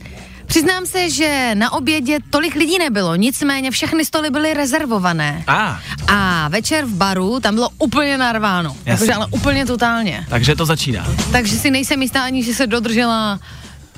přiznám 0.46 0.86
se, 0.86 1.10
že 1.10 1.50
na 1.54 1.72
obědě 1.72 2.18
tolik 2.30 2.54
lidí 2.54 2.78
nebylo, 2.78 3.14
nicméně 3.16 3.70
všechny 3.70 4.04
stoly 4.04 4.30
byly 4.30 4.54
rezervované. 4.54 5.44
A, 5.46 5.80
A 6.08 6.48
večer 6.48 6.84
v 6.84 6.94
baru 6.94 7.40
tam 7.40 7.54
bylo 7.54 7.68
úplně 7.78 8.18
narváno. 8.18 8.70
Jasně. 8.70 8.90
Jakože 8.92 9.14
ale 9.14 9.26
úplně 9.30 9.66
totálně. 9.66 10.26
takže 10.28 10.56
to 10.56 10.66
začíná. 10.66 11.06
Takže 11.32 11.56
si 11.56 11.70
nejsem 11.70 12.02
jistá 12.02 12.22
ani, 12.22 12.42
že 12.44 12.54
se 12.54 12.66
dodržela 12.66 13.40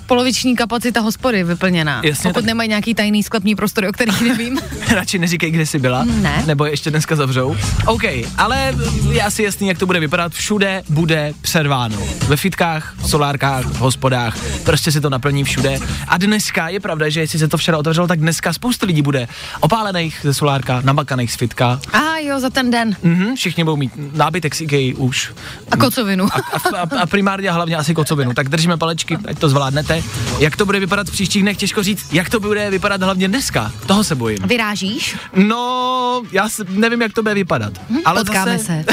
poloviční 0.06 0.56
kapacita 0.56 1.00
hospody 1.00 1.44
vyplněná. 1.44 2.00
Jasně, 2.04 2.22
pokud 2.30 2.40
tak- 2.40 2.44
nemají 2.44 2.68
nějaký 2.68 2.94
tajný 2.94 3.22
sklepní 3.22 3.54
prostory, 3.54 3.88
o 3.88 3.92
kterých 3.92 4.20
nevím. 4.20 4.58
Radši 4.90 5.18
neříkej, 5.18 5.50
kde 5.50 5.66
jsi 5.66 5.78
byla. 5.78 6.04
Ne. 6.04 6.42
Nebo 6.46 6.64
je 6.64 6.70
ještě 6.72 6.90
dneska 6.90 7.16
zavřou. 7.16 7.56
OK, 7.86 8.02
ale 8.38 8.74
je 9.10 9.22
asi 9.22 9.42
jasný, 9.42 9.68
jak 9.68 9.78
to 9.78 9.86
bude 9.86 10.00
vypadat. 10.00 10.32
Všude 10.32 10.82
bude 10.88 11.32
přerváno. 11.40 11.96
Ve 12.26 12.36
fitkách, 12.36 12.94
v 12.98 13.10
solárkách, 13.10 13.64
v 13.64 13.78
hospodách. 13.78 14.36
Prostě 14.64 14.92
se 14.92 15.00
to 15.00 15.10
naplní 15.10 15.44
všude. 15.44 15.78
A 16.08 16.18
dneska 16.18 16.68
je 16.68 16.80
pravda, 16.80 17.08
že 17.08 17.20
jestli 17.20 17.38
se 17.38 17.48
to 17.48 17.56
včera 17.56 17.78
otevřelo, 17.78 18.06
tak 18.06 18.20
dneska 18.20 18.52
spousta 18.52 18.86
lidí 18.86 19.02
bude 19.02 19.28
opálených 19.60 20.20
ze 20.22 20.34
solárka, 20.34 20.80
namakaných 20.84 21.32
z 21.32 21.36
fitka. 21.36 21.80
A 21.92 22.18
jo, 22.18 22.40
za 22.40 22.50
ten 22.50 22.70
den. 22.70 22.96
Mhm, 23.02 23.34
všichni 23.36 23.64
budou 23.64 23.76
mít 23.76 23.92
nábytek 24.14 24.54
z 24.54 24.60
IKEA 24.60 24.94
už. 24.96 25.32
A 25.70 25.76
kocovinu. 25.76 26.24
A, 26.24 26.38
a, 26.76 27.02
a 27.02 27.06
primárně 27.06 27.48
a 27.48 27.52
hlavně 27.52 27.76
asi 27.76 27.94
kocovinu. 27.94 28.34
Tak 28.34 28.48
držíme 28.48 28.76
palečky, 28.76 29.18
ať 29.28 29.38
to 29.38 29.48
zvládnete. 29.48 29.93
Jak 30.38 30.56
to 30.56 30.66
bude 30.66 30.80
vypadat 30.80 31.08
v 31.08 31.12
příštích 31.12 31.42
dnech, 31.42 31.56
těžko 31.56 31.82
říct. 31.82 32.12
Jak 32.12 32.30
to 32.30 32.40
bude 32.40 32.70
vypadat 32.70 33.02
hlavně 33.02 33.28
dneska? 33.28 33.72
Toho 33.86 34.04
se 34.04 34.14
bojím. 34.14 34.38
Vyrážíš? 34.44 35.16
No, 35.36 36.22
já 36.32 36.48
nevím, 36.68 37.02
jak 37.02 37.12
to 37.12 37.22
bude 37.22 37.34
vypadat. 37.34 37.72
Ale 38.04 38.20
Hm, 38.20 38.24
Potkáme 38.24 38.58
zase, 38.58 38.64
se. 38.64 38.84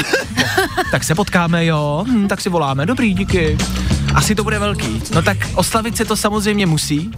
tak 0.90 1.04
se 1.04 1.14
potkáme, 1.14 1.66
jo. 1.66 2.04
Hm, 2.08 2.28
tak 2.28 2.40
si 2.40 2.48
voláme. 2.48 2.86
Dobrý, 2.86 3.14
díky. 3.14 3.58
Asi 4.14 4.34
to 4.34 4.44
bude 4.44 4.58
velký. 4.58 5.02
No 5.14 5.22
tak 5.22 5.36
oslavit 5.54 5.96
se 5.96 6.04
to 6.04 6.16
samozřejmě 6.16 6.66
musí, 6.66 7.10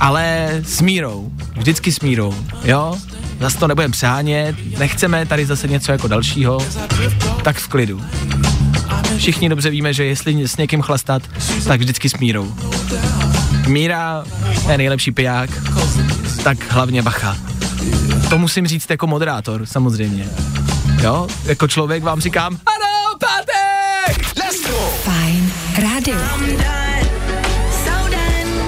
ale 0.00 0.48
s 0.64 0.80
mírou. 0.80 1.32
Vždycky 1.56 1.92
s 1.92 2.00
mírou, 2.00 2.34
jo. 2.64 2.96
Zase 3.40 3.58
to 3.58 3.66
nebudeme 3.68 3.92
přehánět, 3.92 4.56
nechceme 4.78 5.26
tady 5.26 5.46
zase 5.46 5.68
něco 5.68 5.92
jako 5.92 6.08
dalšího, 6.08 6.58
tak 7.42 7.56
v 7.56 7.68
klidu. 7.68 8.00
Všichni 9.18 9.48
dobře 9.48 9.70
víme, 9.70 9.92
že 9.92 10.04
jestli 10.04 10.48
s 10.48 10.56
někým 10.56 10.82
chlastat, 10.82 11.22
tak 11.68 11.80
vždycky 11.80 12.08
s 12.08 12.14
mírou. 12.14 12.54
Míra 13.66 14.24
je 14.70 14.78
nejlepší 14.78 15.12
piják, 15.12 15.50
tak 16.44 16.72
hlavně 16.72 17.02
bacha. 17.02 17.36
To 18.30 18.38
musím 18.38 18.66
říct 18.66 18.90
jako 18.90 19.06
moderátor, 19.06 19.66
samozřejmě. 19.66 20.28
Jo, 21.02 21.28
jako 21.44 21.68
člověk 21.68 22.02
vám 22.02 22.20
říkám, 22.20 22.58
ano, 22.66 23.18
pátek! 23.20 24.26
Fajn 25.04 25.52
rádio. 25.82 26.16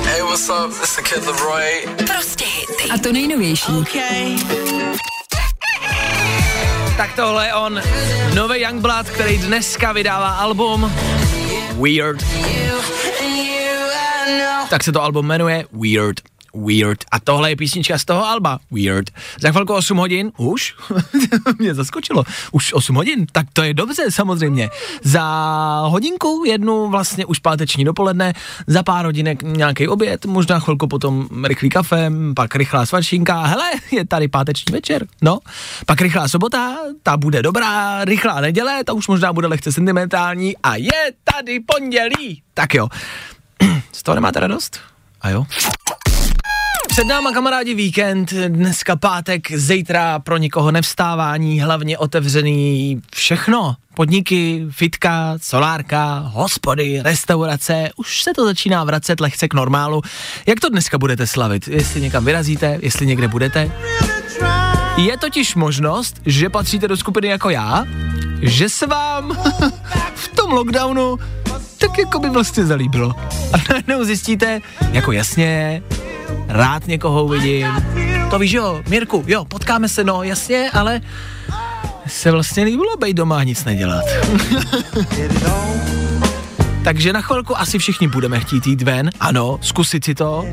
Hey, 0.04 0.22
what's 0.22 0.48
up? 0.48 0.70
It's 0.82 0.96
the 0.96 1.02
Kid 1.02 1.26
Leroy. 1.26 1.86
Prostě 1.96 2.44
hity. 2.44 2.90
A 2.90 2.98
to 2.98 3.12
nejnovější. 3.12 3.72
Tak 6.96 7.16
tohle 7.16 7.46
je 7.46 7.54
on, 7.54 7.80
nový 8.34 8.60
Youngblood, 8.60 9.10
který 9.10 9.38
dneska 9.38 9.92
vydává 9.92 10.28
album 10.28 10.92
Weird. 11.80 12.24
Tak 14.70 14.82
se 14.84 14.92
to 14.92 15.02
album 15.02 15.26
jmenuje 15.26 15.64
Weird. 15.72 16.31
Weird. 16.54 17.04
A 17.10 17.20
tohle 17.20 17.50
je 17.50 17.56
písnička 17.56 17.98
z 17.98 18.04
toho 18.04 18.26
alba. 18.26 18.58
Weird. 18.70 19.10
Za 19.40 19.50
chvilku 19.50 19.74
8 19.74 19.98
hodin. 19.98 20.32
Už? 20.36 20.74
Mě 21.58 21.74
zaskočilo. 21.74 22.24
Už 22.52 22.72
8 22.72 22.96
hodin? 22.96 23.26
Tak 23.32 23.46
to 23.52 23.62
je 23.62 23.74
dobře, 23.74 24.10
samozřejmě. 24.10 24.70
Za 25.02 25.24
hodinku 25.86 26.44
jednu 26.46 26.88
vlastně 26.88 27.26
už 27.26 27.38
páteční 27.38 27.84
dopoledne, 27.84 28.32
za 28.66 28.82
pár 28.82 29.04
hodinek 29.04 29.42
nějaký 29.42 29.88
oběd, 29.88 30.26
možná 30.26 30.58
chvilku 30.58 30.86
potom 30.86 31.28
rychlý 31.44 31.68
kafe, 31.70 32.10
pak 32.36 32.54
rychlá 32.54 32.86
svačinka. 32.86 33.42
Hele, 33.42 33.70
je 33.90 34.06
tady 34.06 34.28
páteční 34.28 34.72
večer. 34.72 35.06
No, 35.22 35.38
pak 35.86 36.00
rychlá 36.00 36.28
sobota, 36.28 36.76
ta 37.02 37.16
bude 37.16 37.42
dobrá, 37.42 38.04
rychlá 38.04 38.40
neděle, 38.40 38.84
ta 38.84 38.92
už 38.92 39.08
možná 39.08 39.32
bude 39.32 39.46
lehce 39.46 39.72
sentimentální 39.72 40.56
a 40.56 40.76
je 40.76 41.12
tady 41.24 41.60
pondělí. 41.60 42.42
Tak 42.54 42.74
jo. 42.74 42.88
Z 43.92 44.02
toho 44.02 44.14
nemáte 44.14 44.40
radost? 44.40 44.80
A 45.20 45.30
jo? 45.30 45.46
Před 46.92 47.04
náma 47.04 47.32
kamarádi 47.32 47.74
víkend, 47.74 48.32
dneska 48.32 48.96
pátek, 48.96 49.52
zítra 49.52 50.18
pro 50.18 50.36
nikoho 50.36 50.70
nevstávání, 50.70 51.60
hlavně 51.60 51.98
otevřený 51.98 53.02
všechno. 53.14 53.76
Podniky, 53.94 54.66
fitka, 54.70 55.34
solárka, 55.42 56.18
hospody, 56.18 57.00
restaurace, 57.02 57.90
už 57.96 58.22
se 58.22 58.30
to 58.36 58.46
začíná 58.46 58.84
vracet 58.84 59.20
lehce 59.20 59.48
k 59.48 59.54
normálu. 59.54 60.02
Jak 60.46 60.60
to 60.60 60.68
dneska 60.68 60.98
budete 60.98 61.26
slavit? 61.26 61.68
Jestli 61.68 62.00
někam 62.00 62.24
vyrazíte, 62.24 62.78
jestli 62.82 63.06
někde 63.06 63.28
budete? 63.28 63.72
Je 64.96 65.18
totiž 65.18 65.54
možnost, 65.54 66.20
že 66.26 66.50
patříte 66.50 66.88
do 66.88 66.96
skupiny 66.96 67.28
jako 67.28 67.50
já, 67.50 67.84
že 68.42 68.68
se 68.68 68.86
vám 68.86 69.36
v 70.14 70.28
tom 70.28 70.52
lockdownu 70.52 71.18
tak 71.78 71.98
jako 71.98 72.18
by 72.18 72.30
vlastně 72.30 72.66
zalíbilo. 72.66 73.14
A 73.52 73.56
najednou 73.70 74.04
zjistíte, 74.04 74.60
jako 74.92 75.12
jasně, 75.12 75.82
rád 76.52 76.86
někoho 76.86 77.24
uvidím. 77.24 77.66
To 78.30 78.38
víš 78.38 78.52
jo, 78.52 78.82
Mirku, 78.88 79.24
jo, 79.26 79.44
potkáme 79.44 79.88
se, 79.88 80.04
no 80.04 80.22
jasně, 80.22 80.70
ale 80.72 81.00
se 82.06 82.30
vlastně 82.30 82.64
líbilo 82.64 82.96
být 82.96 83.14
doma 83.14 83.38
a 83.38 83.42
nic 83.42 83.64
nedělat. 83.64 84.04
Takže 86.84 87.12
na 87.12 87.20
chvilku 87.20 87.58
asi 87.58 87.78
všichni 87.78 88.08
budeme 88.08 88.40
chtít 88.40 88.66
jít 88.66 88.82
ven, 88.82 89.10
ano, 89.20 89.58
zkusit 89.60 90.04
si 90.04 90.14
to 90.14 90.46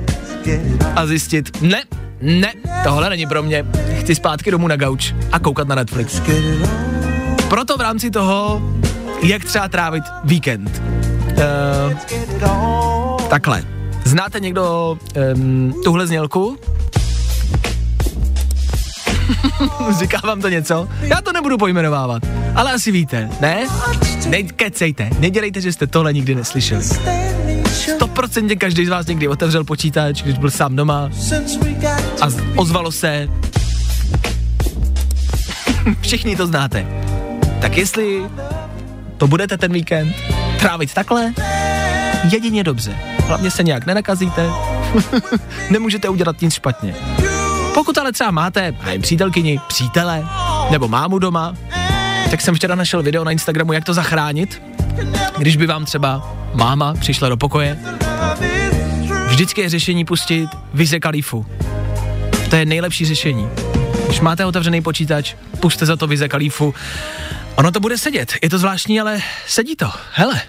a 0.95 1.05
zjistit, 1.05 1.61
ne, 1.61 1.83
ne, 2.21 2.53
tohle 2.83 3.09
není 3.09 3.25
pro 3.25 3.43
mě, 3.43 3.65
chci 3.99 4.15
zpátky 4.15 4.51
domů 4.51 4.67
na 4.67 4.75
gauč 4.75 5.13
a 5.31 5.39
koukat 5.39 5.67
na 5.67 5.75
Netflix. 5.75 6.21
Proto 7.49 7.77
v 7.77 7.81
rámci 7.81 8.09
toho, 8.11 8.61
jak 9.23 9.45
třeba 9.45 9.67
trávit 9.67 10.03
víkend. 10.23 10.81
Uh, 11.31 13.17
takhle. 13.29 13.78
Znáte 14.09 14.39
někdo 14.39 14.97
um, 15.35 15.73
tuhle 15.83 16.07
znělku? 16.07 16.57
Říká 19.99 20.19
vám 20.23 20.41
to 20.41 20.49
něco? 20.49 20.87
Já 21.01 21.21
to 21.21 21.33
nebudu 21.33 21.57
pojmenovávat, 21.57 22.23
ale 22.55 22.73
asi 22.73 22.91
víte, 22.91 23.29
ne? 23.41 23.67
Nekecejte, 24.27 25.09
nedělejte, 25.19 25.61
že 25.61 25.73
jste 25.73 25.87
tohle 25.87 26.13
nikdy 26.13 26.35
neslyšeli. 26.35 26.83
100% 26.83 28.57
každý 28.57 28.85
z 28.85 28.89
vás 28.89 29.05
někdy 29.07 29.27
otevřel 29.27 29.63
počítač, 29.63 30.21
když 30.21 30.37
byl 30.37 30.51
sám 30.51 30.75
doma 30.75 31.09
a 32.21 32.27
ozvalo 32.55 32.91
se. 32.91 33.27
Všichni 36.01 36.35
to 36.35 36.47
znáte. 36.47 36.87
Tak 37.61 37.77
jestli 37.77 38.21
to 39.17 39.27
budete 39.27 39.57
ten 39.57 39.73
víkend 39.73 40.15
trávit 40.59 40.93
takhle, 40.93 41.33
jedině 42.31 42.63
dobře. 42.63 42.97
Hlavně 43.27 43.51
se 43.51 43.63
nějak 43.63 43.85
nenakazíte, 43.85 44.49
nemůžete 45.69 46.09
udělat 46.09 46.41
nic 46.41 46.53
špatně. 46.53 46.95
Pokud 47.73 47.97
ale 47.97 48.11
třeba 48.11 48.31
máte 48.31 48.73
nevím, 48.85 49.01
přítelkyni, 49.01 49.59
přítele, 49.67 50.25
nebo 50.71 50.87
mámu 50.87 51.19
doma, 51.19 51.53
tak 52.31 52.41
jsem 52.41 52.55
včera 52.55 52.75
našel 52.75 53.03
video 53.03 53.23
na 53.23 53.31
Instagramu, 53.31 53.73
jak 53.73 53.83
to 53.83 53.93
zachránit, 53.93 54.61
když 55.37 55.57
by 55.57 55.67
vám 55.67 55.85
třeba 55.85 56.35
máma 56.53 56.93
přišla 56.93 57.29
do 57.29 57.37
pokoje. 57.37 57.79
Vždycky 59.27 59.61
je 59.61 59.69
řešení 59.69 60.05
pustit 60.05 60.49
Vize 60.73 60.99
Khalifu. 60.99 61.45
To 62.49 62.55
je 62.55 62.65
nejlepší 62.65 63.05
řešení. 63.05 63.47
Když 64.05 64.19
máte 64.19 64.45
otevřený 64.45 64.81
počítač, 64.81 65.33
puste 65.59 65.85
za 65.85 65.95
to 65.95 66.07
Vize 66.07 66.27
Khalifu. 66.27 66.73
Ono 67.55 67.71
to 67.71 67.79
bude 67.79 67.97
sedět. 67.97 68.33
Je 68.43 68.49
to 68.49 68.57
zvláštní, 68.57 69.01
ale 69.01 69.19
sedí 69.47 69.75
to. 69.75 69.91
Hele. 70.13 70.41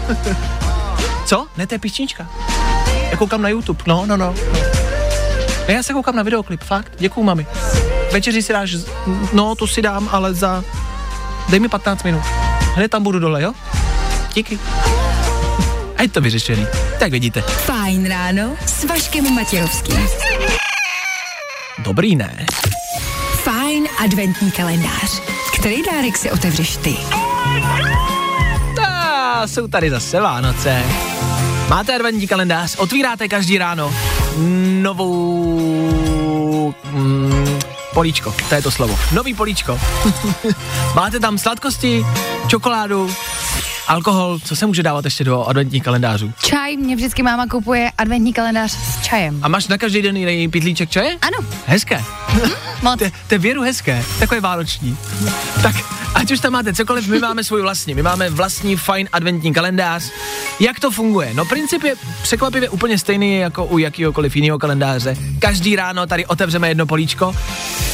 Co? 1.26 1.46
Ne, 1.56 1.66
to 1.66 1.74
je 1.74 1.78
písnička. 1.78 2.26
Já 3.10 3.16
koukám 3.16 3.42
na 3.42 3.48
YouTube. 3.48 3.82
No, 3.86 4.06
no, 4.06 4.16
no. 4.16 4.34
A 5.68 5.70
já 5.70 5.82
se 5.82 5.92
koukám 5.92 6.16
na 6.16 6.22
videoklip, 6.22 6.64
fakt, 6.64 6.92
děkuju 6.98 7.26
mami. 7.26 7.46
Večeři 8.12 8.42
si 8.42 8.52
dáš, 8.52 8.76
no 9.32 9.54
to 9.54 9.66
si 9.66 9.82
dám, 9.82 10.08
ale 10.12 10.34
za, 10.34 10.64
dej 11.48 11.60
mi 11.60 11.68
15 11.68 12.02
minut. 12.02 12.22
Hned 12.74 12.90
tam 12.90 13.02
budu 13.02 13.18
dole, 13.18 13.42
jo? 13.42 13.52
Díky. 14.34 14.58
A 15.96 16.02
je 16.02 16.08
to 16.08 16.20
vyřešený. 16.20 16.66
Tak 16.98 17.10
vidíte. 17.12 17.40
Fajn 17.40 18.08
ráno 18.08 18.56
s 18.66 18.84
Vaškem 18.84 19.34
Matějovským. 19.34 20.08
Dobrý, 21.78 22.16
ne? 22.16 22.46
Fajn 23.42 23.88
adventní 23.98 24.50
kalendář. 24.50 25.22
Který 25.58 25.82
dárek 25.82 26.16
si 26.16 26.30
otevřeš 26.30 26.76
ty? 26.76 26.96
A 29.42 29.46
jsou 29.46 29.68
tady 29.68 29.90
zase 29.90 30.20
Vánoce. 30.20 30.82
Máte 31.68 31.94
adventní 31.94 32.28
kalendář, 32.28 32.76
otvíráte 32.76 33.28
každý 33.28 33.58
ráno 33.58 33.94
novou... 34.82 36.74
Mm, 36.92 37.58
políčko, 37.94 38.34
to 38.48 38.54
je 38.54 38.62
to 38.62 38.70
slovo. 38.70 38.98
Nový 39.12 39.34
políčko. 39.34 39.80
Máte 40.94 41.20
tam 41.20 41.38
sladkosti, 41.38 42.06
čokoládu, 42.48 43.10
alkohol, 43.88 44.38
co 44.44 44.56
se 44.56 44.66
může 44.66 44.82
dávat 44.82 45.04
ještě 45.04 45.24
do 45.24 45.44
adventních 45.44 45.82
kalendářů? 45.82 46.32
Čaj, 46.44 46.76
mě 46.76 46.96
vždycky 46.96 47.22
máma 47.22 47.46
kupuje 47.46 47.90
adventní 47.98 48.32
kalendář 48.32 48.72
s 48.72 49.02
čajem. 49.02 49.38
A 49.42 49.48
máš 49.48 49.68
na 49.68 49.78
každý 49.78 50.02
den 50.02 50.16
jiný 50.16 50.48
pitlíček 50.48 50.90
čaje? 50.90 51.18
Ano, 51.22 51.48
Hezké. 51.66 52.04
moc. 52.82 52.98
To 52.98 53.04
je- 53.04 53.12
to 53.28 53.34
je 53.34 53.38
věru 53.38 53.62
hezké, 53.62 54.04
takové 54.18 54.40
vánoční. 54.40 54.96
Tak, 55.62 55.74
ať 56.22 56.30
už 56.30 56.40
tam 56.40 56.52
máte 56.52 56.72
cokoliv, 56.72 57.08
my 57.08 57.18
máme 57.18 57.44
svůj 57.44 57.62
vlastní, 57.62 57.94
my 57.94 58.02
máme 58.02 58.30
vlastní 58.30 58.76
fajn 58.76 59.08
adventní 59.12 59.54
kalendář. 59.54 60.10
Jak 60.60 60.80
to 60.80 60.90
funguje? 60.90 61.34
No 61.34 61.44
princip 61.44 61.82
je 61.82 61.94
překvapivě 62.22 62.68
úplně 62.68 62.98
stejný 62.98 63.36
jako 63.36 63.64
u 63.66 63.78
jakýhokoliv 63.78 64.36
jiného 64.36 64.58
kalendáře. 64.58 65.16
Každý 65.38 65.76
ráno 65.76 66.06
tady 66.06 66.26
otevřeme 66.26 66.68
jedno 66.68 66.86
políčko 66.86 67.34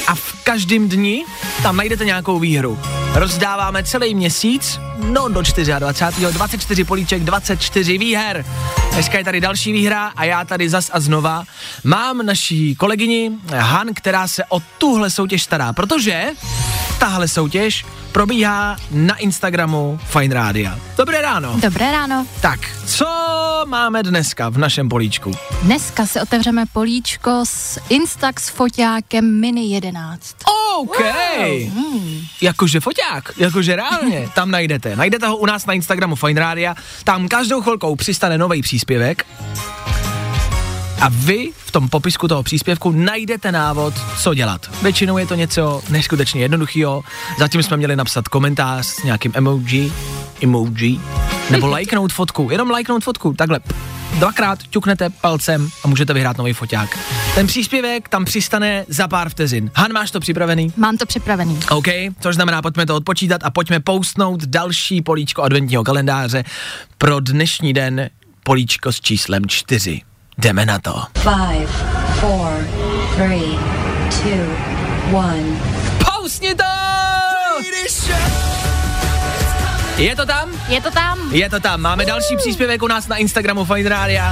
a 0.07 0.15
v 0.15 0.45
každém 0.45 0.89
dni 0.89 1.25
tam 1.63 1.77
najdete 1.77 2.05
nějakou 2.05 2.39
výhru. 2.39 2.79
Rozdáváme 3.15 3.83
celý 3.83 4.15
měsíc, 4.15 4.81
no 4.99 5.29
do 5.29 5.43
24. 5.79 6.33
24 6.33 6.85
políček, 6.85 7.23
24 7.23 7.99
výher. 7.99 8.45
Dneska 8.93 9.19
je 9.19 9.25
tady 9.25 9.41
další 9.41 9.73
výhra 9.73 10.13
a 10.17 10.25
já 10.25 10.45
tady 10.45 10.69
zas 10.69 10.91
a 10.93 11.01
znova 11.01 11.45
mám 11.85 12.27
naší 12.27 12.75
kolegyni 12.75 13.31
Han, 13.57 13.89
která 13.95 14.29
se 14.29 14.45
o 14.49 14.61
tuhle 14.79 15.11
soutěž 15.11 15.43
stará, 15.43 15.73
protože 15.73 16.25
tahle 16.99 17.29
soutěž 17.29 17.87
probíhá 18.13 18.77
na 18.91 19.17
Instagramu 19.17 20.01
Fine 20.05 20.35
Radio. 20.35 20.71
Dobré 20.97 21.23
ráno. 21.23 21.57
Dobré 21.61 21.93
ráno. 21.93 22.27
Tak, 22.41 22.61
co 22.87 23.07
máme 23.67 24.03
dneska 24.03 24.49
v 24.49 24.59
našem 24.59 24.89
políčku? 24.89 25.33
Dneska 25.63 26.07
si 26.07 26.21
otevřeme 26.21 26.65
políčko 26.73 27.41
s 27.45 27.81
Instax 27.89 28.49
foťákem 28.49 29.41
Mini 29.41 29.67
11. 29.67 30.37
OK. 30.79 31.01
Jakože 32.43 32.81
foťák, 32.81 33.33
jakože 33.37 33.77
reálně, 33.77 34.29
tam 34.35 34.51
najdete. 34.51 34.97
Najdete 34.97 35.27
ho 35.27 35.37
u 35.37 35.47
nás 35.47 35.67
na 35.67 35.75
Instagramu 35.75 36.17
Fine 36.17 36.41
Radio, 36.41 36.75
tam 37.05 37.29
každou 37.29 37.63
chvilkou 37.63 37.97
přistane 37.97 38.39
nový 38.39 38.63
příspěvek 38.63 39.27
a 41.01 41.09
vy 41.09 41.51
v 41.57 41.71
tom 41.71 41.89
popisku 41.89 42.29
toho 42.29 42.43
příspěvku 42.43 42.91
najdete 42.91 43.53
návod, 43.53 43.95
co 44.23 44.35
dělat. 44.35 44.71
Většinou 44.83 45.19
je 45.19 45.27
to 45.27 45.35
něco 45.35 45.83
neskutečně 45.89 46.41
jednoduchého. 46.41 47.03
Zatím 47.39 47.63
jsme 47.63 47.77
měli 47.77 47.97
napsat 47.97 48.29
komentář 48.29 48.87
s 48.87 49.03
nějakým 49.03 49.33
emoji, 49.35 49.93
emoji, 50.43 51.01
nebo 51.51 51.67
lajknout 51.71 52.13
fotku, 52.13 52.49
jenom 52.51 52.71
lajknout 52.71 53.05
fotku, 53.05 53.33
takhle. 53.33 53.61
Dvakrát 54.19 54.63
ťuknete 54.63 55.11
palcem 55.11 55.69
a 55.85 55.89
můžete 55.89 56.15
vyhrát 56.15 56.39
nový 56.39 56.53
foťák. 56.53 56.99
Ten 57.35 57.47
příspěvek 57.47 58.09
tam 58.09 58.25
přistane 58.25 58.85
za 58.89 59.09
pár 59.09 59.29
vteřin. 59.29 59.71
Han, 59.75 59.93
máš 59.93 60.11
to 60.11 60.21
připravený? 60.21 60.73
Mám 60.77 60.97
to 60.97 61.07
připravený. 61.07 61.59
OK, 61.71 61.87
což 62.21 62.35
znamená, 62.35 62.63
pojďme 62.63 62.87
to 62.87 62.97
odpočítat 62.97 63.41
a 63.45 63.51
pojďme 63.51 63.81
postnout 63.81 64.45
další 64.45 65.03
políčko 65.03 65.43
adventního 65.43 65.85
kalendáře 65.85 66.45
pro 66.99 67.21
dnešní 67.21 67.73
den 67.73 68.11
políčko 68.43 68.93
s 68.93 69.01
číslem 69.01 69.47
4. 69.47 70.08
Jdeme 70.39 70.67
na 70.67 70.79
to. 70.79 71.03
Five, 71.19 71.67
four, 72.21 72.49
three, 73.17 73.59
two, 74.11 74.47
one. 75.17 75.43
Pousni 76.05 76.55
to! 76.55 76.65
Je 79.97 80.17
to 80.17 80.27
tam? 80.27 80.51
Je 80.69 80.81
to 80.81 80.91
tam? 80.91 81.19
Je 81.33 81.51
to 81.51 81.61
tam. 81.61 81.81
Máme 81.81 82.05
další 82.05 82.37
příspěvek 82.37 82.83
u 82.83 82.87
nás 82.87 83.09
na 83.09 83.17
Instagramu 83.17 83.65
Fine 83.65 83.89
Radio. 83.89 84.23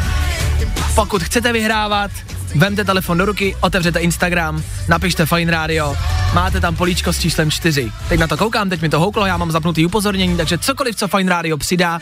Pokud 0.95 1.23
chcete 1.23 1.53
vyhrávat, 1.53 2.11
vemte 2.55 2.85
telefon 2.85 3.19
do 3.19 3.25
ruky, 3.25 3.57
otevřete 3.61 4.01
Instagram, 4.01 4.63
napište 4.89 5.27
Fine 5.27 5.53
Radio, 5.53 5.97
máte 6.35 6.61
tam 6.61 6.77
políčko 6.77 7.13
s 7.13 7.19
číslem 7.19 7.51
4. 7.51 7.93
Teď 8.09 8.21
na 8.21 8.27
to 8.27 8.37
koukám, 8.37 8.71
teď 8.71 8.83
mi 8.83 8.89
to 8.89 9.01
houklo, 9.01 9.27
já 9.27 9.37
mám 9.37 9.51
zapnutý 9.51 9.87
upozornění, 9.87 10.37
takže 10.37 10.59
cokoliv, 10.59 10.97
co 10.97 11.09
Fine 11.09 11.31
Radio 11.31 11.57
přidá, 11.57 12.01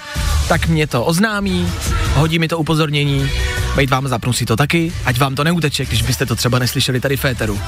tak 0.48 0.66
mě 0.66 0.86
to 0.86 1.04
oznámí, 1.04 1.72
hodí 2.14 2.38
mi 2.38 2.48
to 2.48 2.58
upozornění, 2.58 3.30
bejt 3.74 3.90
vám 3.90 4.08
zapnu 4.08 4.32
si 4.32 4.44
to 4.44 4.56
taky, 4.56 4.92
ať 5.04 5.18
vám 5.18 5.34
to 5.34 5.44
neuteče, 5.44 5.84
když 5.84 6.02
byste 6.02 6.26
to 6.26 6.36
třeba 6.36 6.58
neslyšeli 6.58 7.00
tady 7.00 7.16
v 7.16 7.24
éteru. 7.24 7.60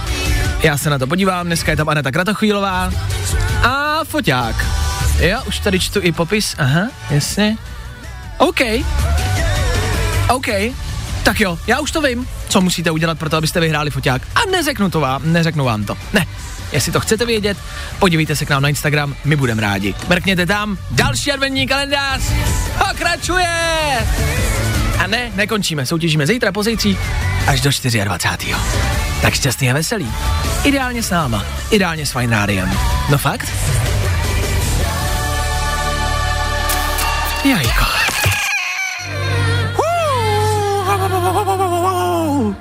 Já 0.62 0.78
se 0.78 0.90
na 0.90 0.98
to 0.98 1.06
podívám, 1.06 1.46
dneska 1.46 1.70
je 1.70 1.76
tam 1.76 1.88
Aneta 1.88 2.10
Kratochvílová 2.10 2.92
a 3.62 4.04
foťák. 4.04 4.66
Jo, 5.18 5.38
už 5.48 5.58
tady 5.58 5.80
čtu 5.80 6.00
i 6.02 6.12
popis, 6.12 6.54
aha, 6.58 6.88
jasně. 7.10 7.56
OK. 8.38 8.60
OK. 10.28 10.46
Tak 11.22 11.40
jo, 11.40 11.58
já 11.66 11.80
už 11.80 11.90
to 11.90 12.02
vím, 12.02 12.28
co 12.48 12.60
musíte 12.60 12.90
udělat 12.90 13.18
pro 13.18 13.30
to, 13.30 13.36
abyste 13.36 13.60
vyhráli 13.60 13.90
foťák. 13.90 14.22
A 14.34 14.50
neřeknu 14.50 14.90
to 14.90 15.00
vám, 15.00 15.32
neřeknu 15.32 15.64
vám 15.64 15.84
to. 15.84 15.96
Ne. 16.12 16.26
Jestli 16.72 16.92
to 16.92 17.00
chcete 17.00 17.26
vědět, 17.26 17.58
podívejte 17.98 18.36
se 18.36 18.44
k 18.44 18.50
nám 18.50 18.62
na 18.62 18.68
Instagram, 18.68 19.14
my 19.24 19.36
budeme 19.36 19.62
rádi. 19.62 19.94
Mrkněte 20.08 20.46
tam, 20.46 20.78
další 20.90 21.32
adventní 21.32 21.66
kalendář 21.66 22.22
pokračuje! 22.88 24.06
A 24.98 25.06
ne, 25.06 25.32
nekončíme, 25.34 25.86
soutěžíme 25.86 26.26
zítra, 26.26 26.52
pozítří, 26.52 26.98
až 27.46 27.60
do 27.60 27.70
24. 28.04 28.54
Tak 29.22 29.34
šťastný 29.34 29.70
a 29.70 29.74
veselý. 29.74 30.12
Ideálně 30.64 31.02
s 31.02 31.10
náma, 31.10 31.44
ideálně 31.70 32.06
s 32.06 32.12
Fine 32.12 32.36
Rádiem. 32.36 32.70
No 33.10 33.18
fakt? 33.18 33.52
Jajko. 37.44 37.84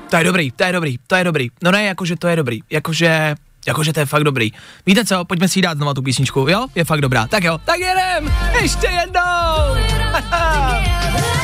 To 0.10 0.18
je 0.18 0.24
dobrý, 0.24 0.52
to 0.52 0.64
je 0.64 0.72
dobrý, 0.72 0.98
to 1.08 1.16
je 1.16 1.24
dobrý. 1.24 1.50
No 1.64 1.72
ne, 1.72 1.84
jakože 1.84 2.16
to 2.16 2.28
je 2.28 2.36
dobrý, 2.36 2.60
jakože, 2.70 3.36
jakože 3.68 3.94
to 3.94 4.00
je 4.00 4.06
fakt 4.06 4.24
dobrý. 4.24 4.52
Víte 4.86 5.06
co, 5.06 5.26
pojďme 5.26 5.48
si 5.48 5.62
dát 5.62 5.78
znova 5.78 5.94
tu 5.94 6.02
písničku, 6.02 6.46
jo? 6.50 6.68
Je 6.76 6.86
fakt 6.86 7.02
dobrá. 7.02 7.28
Tak 7.28 7.44
jo, 7.44 7.58
tak 7.66 7.80
jedem, 7.80 8.34
ještě 8.62 8.88
jednou. 8.88 9.76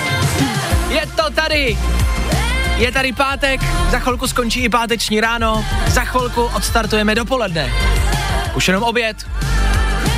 je 0.91 1.07
to 1.15 1.29
tady. 1.29 1.77
Je 2.77 2.91
tady 2.91 3.13
pátek, 3.13 3.61
za 3.91 3.99
chvilku 3.99 4.27
skončí 4.27 4.63
i 4.63 4.69
páteční 4.69 5.21
ráno, 5.21 5.65
za 5.87 6.01
chvilku 6.01 6.43
odstartujeme 6.43 7.15
dopoledne. 7.15 7.73
Už 8.55 8.67
jenom 8.67 8.83
oběd, 8.83 9.17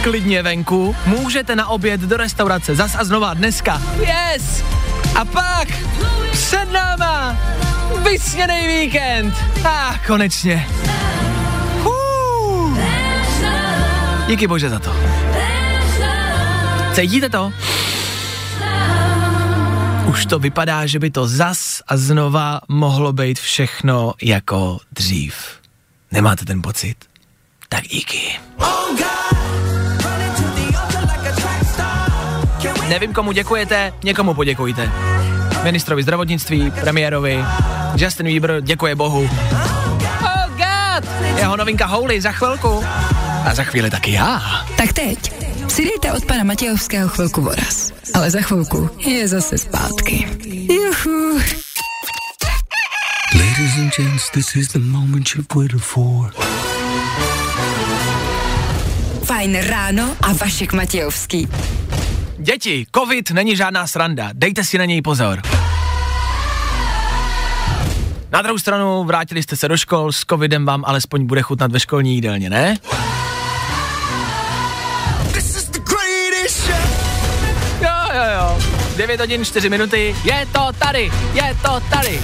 klidně 0.03 0.43
venku, 0.43 0.95
můžete 1.05 1.55
na 1.55 1.67
oběd 1.67 2.01
do 2.01 2.17
restaurace, 2.17 2.75
zas 2.75 2.95
a 2.99 3.03
znova 3.03 3.33
dneska. 3.33 3.81
Yes! 3.99 4.63
A 5.15 5.25
pak 5.25 5.67
před 6.31 6.71
náma 6.71 7.37
vysněný 8.03 8.67
víkend. 8.67 9.33
A 9.65 9.69
ah, 9.69 9.97
konečně. 10.07 10.67
Hů. 11.83 12.77
Díky 14.27 14.47
bože 14.47 14.69
za 14.69 14.79
to. 14.79 14.95
Cítíte 16.93 17.29
to? 17.29 17.53
Už 20.13 20.25
to 20.25 20.39
vypadá, 20.39 20.85
že 20.85 20.99
by 20.99 21.09
to 21.09 21.27
zas 21.27 21.81
a 21.87 21.97
znova 21.97 22.61
mohlo 22.69 23.13
být 23.13 23.39
všechno 23.39 24.13
jako 24.21 24.77
dřív. 24.91 25.35
Nemáte 26.11 26.45
ten 26.45 26.61
pocit? 26.61 26.95
Tak 27.69 27.83
díky. 27.83 28.39
Nevím, 32.89 33.13
komu 33.13 33.31
děkujete, 33.31 33.93
někomu 34.03 34.33
poděkujte. 34.33 34.91
Ministrovi 35.63 36.03
zdravotnictví, 36.03 36.71
premiérovi, 36.71 37.45
Justin 37.95 38.25
Bieber 38.25 38.61
děkuje 38.61 38.95
Bohu. 38.95 39.29
Oh 40.21 40.47
God! 40.47 41.09
Jeho 41.37 41.57
novinka 41.57 41.85
Holy 41.85 42.21
za 42.21 42.31
chvilku. 42.31 42.83
A 43.45 43.55
za 43.55 43.63
chvíli 43.63 43.89
taky 43.89 44.11
já. 44.11 44.41
Tak 44.77 44.93
teď 44.93 45.42
si 45.67 45.85
dejte 45.85 46.11
od 46.11 46.25
pana 46.25 46.43
Matějovského 46.43 47.09
chvilku 47.09 47.41
voraz. 47.41 47.91
Ale 48.13 48.31
za 48.31 48.41
chvilku 48.41 48.89
je 48.97 49.27
zase 49.27 49.57
zpátky. 49.57 50.27
Juhu. 50.51 51.37
Ladies 53.35 53.77
and 53.77 53.95
gents, 53.97 54.29
this 54.29 54.55
is 54.55 54.67
the 54.67 54.79
moment 54.79 55.29
you've 55.35 55.55
waited 55.55 55.81
for. 55.81 56.33
Fajn 59.23 59.57
ráno 59.61 60.15
a 60.21 60.33
Vašek 60.33 60.73
Matějovský. 60.73 61.47
Děti, 62.37 62.85
covid 62.95 63.31
není 63.31 63.55
žádná 63.55 63.87
sranda, 63.87 64.29
dejte 64.33 64.63
si 64.63 64.77
na 64.77 64.85
něj 64.85 65.01
pozor. 65.01 65.41
Na 68.31 68.41
druhou 68.41 68.59
stranu 68.59 69.03
vrátili 69.03 69.43
jste 69.43 69.55
se 69.55 69.67
do 69.67 69.77
škol, 69.77 70.11
s 70.11 70.25
covidem 70.29 70.65
vám 70.65 70.83
alespoň 70.85 71.25
bude 71.25 71.41
chutnat 71.41 71.71
ve 71.71 71.79
školní 71.79 72.15
jídelně, 72.15 72.49
ne? 72.49 72.77
9 78.97 79.19
hodin 79.19 79.45
4 79.45 79.69
minuty, 79.69 80.15
je 80.23 80.47
to 80.51 80.67
tady, 80.79 81.11
je 81.33 81.57
to 81.61 81.79
tady. 81.89 82.19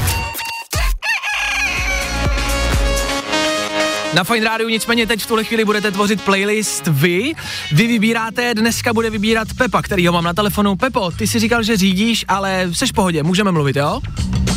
Na 4.13 4.23
Fine 4.23 4.45
Rádiu 4.45 4.69
nicméně 4.69 5.07
teď 5.07 5.21
v 5.21 5.27
tuhle 5.27 5.43
chvíli 5.43 5.65
budete 5.65 5.91
tvořit 5.91 6.21
playlist 6.21 6.87
vy. 6.87 7.33
Vy 7.71 7.87
vybíráte, 7.87 8.53
dneska 8.53 8.93
bude 8.93 9.09
vybírat 9.09 9.47
Pepa, 9.57 9.81
který 9.81 10.07
ho 10.07 10.13
mám 10.13 10.23
na 10.23 10.33
telefonu. 10.33 10.75
Pepo, 10.75 11.11
ty 11.11 11.27
si 11.27 11.39
říkal, 11.39 11.63
že 11.63 11.77
řídíš, 11.77 12.25
ale 12.27 12.69
seš 12.73 12.89
v 12.89 12.93
pohodě, 12.93 13.23
můžeme 13.23 13.51
mluvit, 13.51 13.75
jo? 13.75 14.01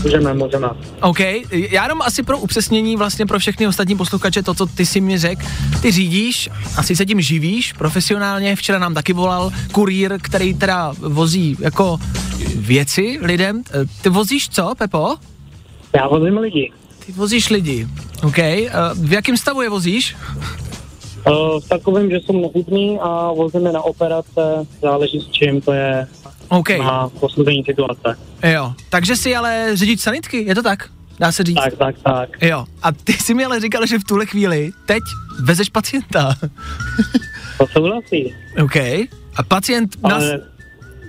Můžeme, 0.03 0.35
můžeme. 0.35 0.69
OK, 1.01 1.21
já 1.51 1.83
jenom 1.83 2.03
asi 2.03 2.23
pro 2.23 2.39
upřesnění 2.39 2.97
vlastně 2.97 3.27
pro 3.27 3.39
všechny 3.39 3.67
ostatní 3.67 3.97
posluchače 3.97 4.43
to, 4.43 4.55
co 4.55 4.67
ty 4.67 4.87
si 4.87 5.01
mi 5.01 5.19
řekl. 5.19 5.43
Ty 5.83 5.91
řídíš, 5.93 6.51
asi 6.77 6.97
se 6.97 7.07
tím 7.07 7.21
živíš 7.21 7.73
profesionálně, 7.73 8.57
včera 8.57 8.79
nám 8.79 8.95
taky 8.95 9.13
volal 9.13 9.51
kurýr, 9.73 10.19
který 10.23 10.55
teda 10.55 10.93
vozí 10.99 11.57
jako 11.61 11.99
věci 12.57 13.19
lidem. 13.23 13.63
Ty 14.03 14.09
vozíš 14.09 14.49
co, 14.49 14.73
Pepo? 14.79 15.17
Já 15.97 16.09
vozím 16.09 16.39
lidi. 16.39 16.73
Ty 17.07 17.13
vozíš 17.13 17.51
lidi, 17.51 17.89
OK. 18.23 18.39
Uh, 18.39 18.65
v 18.95 19.13
jakém 19.13 19.37
stavu 19.37 19.63
je 19.63 19.69
vozíš? 19.69 20.17
Uh, 21.27 21.61
v 21.61 21.69
takovém, 21.69 22.11
že 22.11 22.17
jsou 22.17 22.41
nehybný 22.41 22.99
a 23.01 23.33
vozíme 23.33 23.73
na 23.73 23.83
operace, 23.83 24.67
záleží 24.83 25.21
s 25.21 25.31
čím, 25.31 25.61
to 25.61 25.73
je 25.73 26.07
OK, 26.49 26.69
na 26.79 27.09
posouzení 27.09 27.65
situace. 27.65 28.17
jo. 28.53 28.75
Takže 28.91 29.17
jsi 29.17 29.37
ale 29.37 29.71
řidič 29.75 30.01
sanitky, 30.01 30.45
je 30.45 30.55
to 30.55 30.63
tak? 30.63 30.89
Dá 31.19 31.33
se 31.33 31.45
říct? 31.45 31.57
Tak, 31.57 31.75
tak, 31.77 31.95
tak. 32.05 32.29
Jo. 32.43 32.65
A 32.83 32.93
ty 32.93 33.13
jsi 33.13 33.35
mi 33.35 33.45
ale 33.45 33.61
říkal, 33.61 33.87
že 33.87 33.99
v 33.99 34.05
tuhle 34.05 34.27
chvíli 34.27 34.71
teď 34.87 35.03
vezeš 35.43 35.69
pacienta. 35.69 36.35
To 37.59 37.67
souhlasí. 37.67 38.35
OK. 38.63 38.77
A 39.37 39.43
pacient 39.49 40.03
nás 40.03 40.13
Ale 40.23 40.41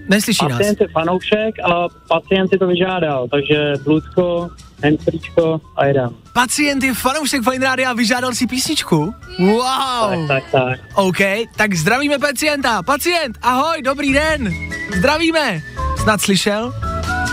neslyší 0.10 0.46
nás. 0.46 0.58
pacient 0.58 0.82
je 0.82 0.88
fanoušek 0.88 1.56
a 1.64 1.88
pacient 2.08 2.50
si 2.50 2.58
to 2.58 2.68
vyžádal, 2.68 3.28
takže 3.28 3.74
bluzko, 3.84 4.50
handsfreečko 4.84 5.62
a 5.76 5.86
jedem. 5.86 6.10
Pacient 6.34 6.84
je 6.84 6.94
fanoušek 6.94 7.42
Fine 7.44 7.66
Rádia 7.66 7.90
a 7.90 7.94
vyžádal 7.94 8.36
si 8.36 8.48
písničku? 8.48 9.14
Wow. 9.40 10.28
Tak, 10.28 10.28
tak, 10.28 10.44
tak. 10.52 10.78
OK, 10.96 11.22
tak 11.56 11.74
zdravíme 11.74 12.20
pacienta. 12.20 12.84
Pacient, 12.84 13.38
ahoj, 13.42 13.82
dobrý 13.82 14.14
den. 14.14 14.52
Zdravíme. 14.98 15.64
Snad 16.04 16.22
slyšel? 16.22 16.74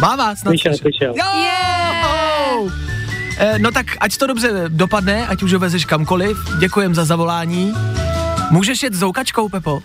Mává, 0.01 0.37
snad 0.37 0.51
Slyšel, 0.51 0.75
slyšel. 0.77 1.13
Jo! 1.19 2.71
Eh, 3.39 3.59
No 3.59 3.71
tak 3.73 3.87
ať 4.01 4.17
to 4.17 4.27
dobře 4.27 4.51
dopadne, 4.69 5.27
ať 5.27 5.43
už 5.43 5.53
ho 5.53 5.59
vezeš 5.59 5.85
kamkoliv. 5.85 6.37
Děkujem 6.59 6.95
za 6.95 7.05
zavolání. 7.05 7.75
Můžeš 8.51 8.83
jet 8.83 8.95
s 8.95 9.01
houkačkou, 9.03 9.49
Pepo? 9.49 9.83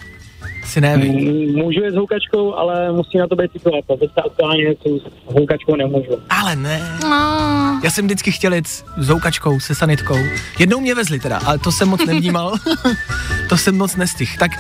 Si 0.66 0.82
neví. 0.82 1.52
Můžu 1.56 1.82
jet 1.84 1.92
s 1.92 1.96
houkačkou, 1.96 2.54
ale 2.54 2.92
musí 2.92 3.18
na 3.18 3.28
to 3.28 3.36
být 3.36 3.52
situace. 3.52 3.88
Teďka 4.00 4.22
aktuálně 4.26 4.74
s 4.74 5.34
houkačkou 5.34 5.76
nemůžu. 5.76 6.12
Ale 6.30 6.56
ne. 6.56 6.98
No. 7.04 7.80
Já 7.84 7.90
jsem 7.92 8.06
vždycky 8.06 8.32
chtěl 8.32 8.54
jet 8.54 8.68
s 8.98 9.10
houkačkou, 9.10 9.60
se 9.60 9.76
sanitkou. 9.76 10.18
Jednou 10.60 10.80
mě 10.80 10.96
vezli 10.96 11.20
teda, 11.20 11.40
ale 11.46 11.58
to 11.60 11.72
jsem 11.72 11.88
moc 11.90 12.06
nevnímal. 12.06 12.54
to 13.50 13.58
jsem 13.58 13.78
moc 13.78 13.96
nestih. 13.96 14.38
Tak 14.38 14.52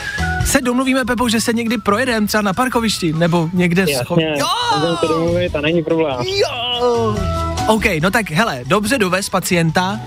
se 0.46 0.62
domluvíme, 0.62 1.06
Pepo, 1.06 1.30
že 1.30 1.41
se 1.41 1.54
někdy 1.54 1.78
projedeme 1.78 2.28
třeba 2.28 2.41
na 2.41 2.54
parkovišti, 2.54 3.13
nebo 3.13 3.50
někde 3.54 3.84
scho- 3.86 4.20
Jasně, 4.22 4.44
můžeme 4.76 4.98
se 5.00 5.08
domluvit 5.08 5.56
a 5.56 5.62
není 5.62 5.84
problém. 5.84 6.15
Jo! 6.26 7.15
OK, 7.68 7.84
no 8.02 8.12
tak 8.12 8.32
hele, 8.32 8.62
dobře 8.68 8.98
dovez 8.98 9.30
pacienta. 9.30 10.00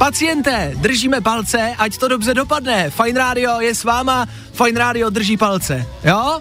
Paciente, 0.00 0.72
držíme 0.76 1.20
palce, 1.20 1.74
ať 1.78 1.98
to 1.98 2.08
dobře 2.08 2.34
dopadne. 2.34 2.90
Fine 2.90 3.20
Radio 3.20 3.60
je 3.60 3.74
s 3.74 3.84
váma, 3.84 4.26
Fine 4.52 4.80
Radio 4.80 5.10
drží 5.10 5.36
palce, 5.36 5.86
jo? 6.04 6.40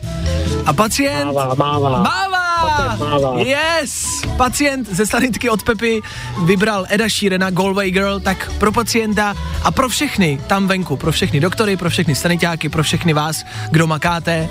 A 0.65 0.73
pacient... 0.73 1.25
Mává, 1.25 1.53
mává. 1.55 1.89
Mává! 1.89 2.95
Mává. 2.99 3.39
Yes! 3.39 4.21
Pacient 4.37 4.87
ze 4.87 5.05
sanitky 5.05 5.49
od 5.49 5.63
Pepy 5.63 6.01
vybral 6.43 6.85
Eda 6.89 7.09
Sheerana, 7.09 7.49
Galway 7.49 7.91
Girl, 7.91 8.19
tak 8.19 8.51
pro 8.57 8.71
pacienta 8.71 9.35
a 9.63 9.71
pro 9.71 9.89
všechny 9.89 10.41
tam 10.47 10.67
venku, 10.67 10.97
pro 10.97 11.11
všechny 11.11 11.39
doktory, 11.39 11.77
pro 11.77 11.89
všechny 11.89 12.15
sanitáky, 12.15 12.69
pro 12.69 12.83
všechny 12.83 13.13
vás, 13.13 13.43
kdo 13.71 13.87
makáte, 13.87 14.49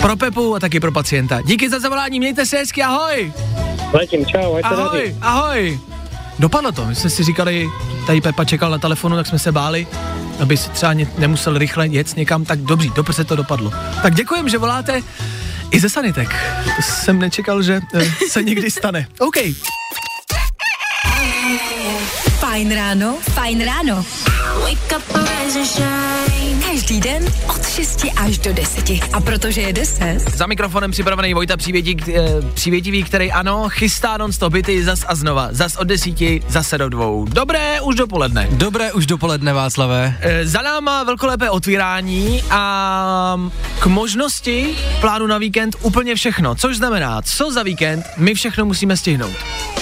pro 0.00 0.16
Pepu 0.16 0.54
a 0.54 0.60
taky 0.60 0.80
pro 0.80 0.92
pacienta. 0.92 1.42
Díky 1.42 1.70
za 1.70 1.80
zavolání, 1.80 2.18
mějte 2.18 2.46
se 2.46 2.56
hezky, 2.56 2.82
ahoj! 2.82 3.32
Letím, 3.92 4.26
čau. 4.26 4.58
Ahoj, 4.62 5.16
ahoj. 5.20 5.93
Dopadlo 6.38 6.72
to, 6.72 6.86
my 6.86 6.94
jsme 6.94 7.10
si 7.10 7.24
říkali, 7.24 7.70
tady 8.06 8.20
Pepa 8.20 8.44
čekal 8.44 8.70
na 8.70 8.78
telefonu, 8.78 9.16
tak 9.16 9.26
jsme 9.26 9.38
se 9.38 9.52
báli, 9.52 9.86
aby 10.40 10.56
si 10.56 10.70
třeba 10.70 10.92
ně, 10.92 11.08
nemusel 11.18 11.58
rychle 11.58 11.86
jet 11.86 12.16
někam, 12.16 12.44
tak 12.44 12.58
dobří, 12.58 12.92
dobře 12.94 13.12
se 13.12 13.24
to 13.24 13.36
dopadlo. 13.36 13.72
Tak 14.02 14.14
děkujem, 14.14 14.48
že 14.48 14.58
voláte 14.58 15.02
i 15.70 15.80
ze 15.80 15.88
sanitek. 15.88 16.28
To 16.76 16.82
jsem 16.82 17.18
nečekal, 17.18 17.62
že 17.62 17.80
eh, 17.94 18.04
se 18.30 18.42
někdy 18.42 18.70
stane. 18.70 19.06
OK. 19.18 19.36
Fajn 22.38 22.74
ráno, 22.74 23.16
fajn 23.34 23.64
ráno. 23.64 24.04
Každý 26.66 27.00
den 27.00 27.24
od 27.48 27.68
6 27.68 28.06
až 28.16 28.38
do 28.38 28.52
10. 28.52 28.90
A 29.12 29.20
protože 29.20 29.60
je 29.60 29.72
10, 29.72 30.18
Za 30.36 30.46
mikrofonem 30.46 30.90
připravený 30.90 31.34
Vojta 31.34 31.56
přívětí, 31.56 31.96
eh, 32.14 32.42
přívětivý, 32.54 33.02
který 33.04 33.32
ano, 33.32 33.68
chystá 33.68 34.16
non-stop 34.16 34.52
byty 34.52 34.84
zas 34.84 35.04
a 35.08 35.14
znova. 35.14 35.48
Zas 35.50 35.76
od 35.76 35.84
desíti, 35.84 36.42
zase 36.48 36.78
do 36.78 36.88
dvou. 36.88 37.24
Dobré, 37.28 37.80
už 37.80 37.94
dopoledne. 37.96 38.48
Dobré 38.50 38.92
už 38.92 39.06
dopoledne, 39.06 39.52
Václave. 39.52 40.16
E, 40.20 40.46
Za 40.46 40.62
náma 40.62 41.02
velkolepé 41.04 41.50
otvírání 41.50 42.42
a 42.50 43.36
k 43.78 43.86
možnosti 43.86 44.74
plánu 45.00 45.26
na 45.26 45.38
víkend 45.38 45.76
úplně 45.82 46.14
všechno. 46.14 46.54
Což 46.54 46.76
znamená, 46.76 47.22
co 47.22 47.52
za 47.52 47.62
víkend 47.62 48.04
my 48.16 48.34
všechno 48.34 48.64
musíme 48.64 48.96
stihnout. 48.96 49.32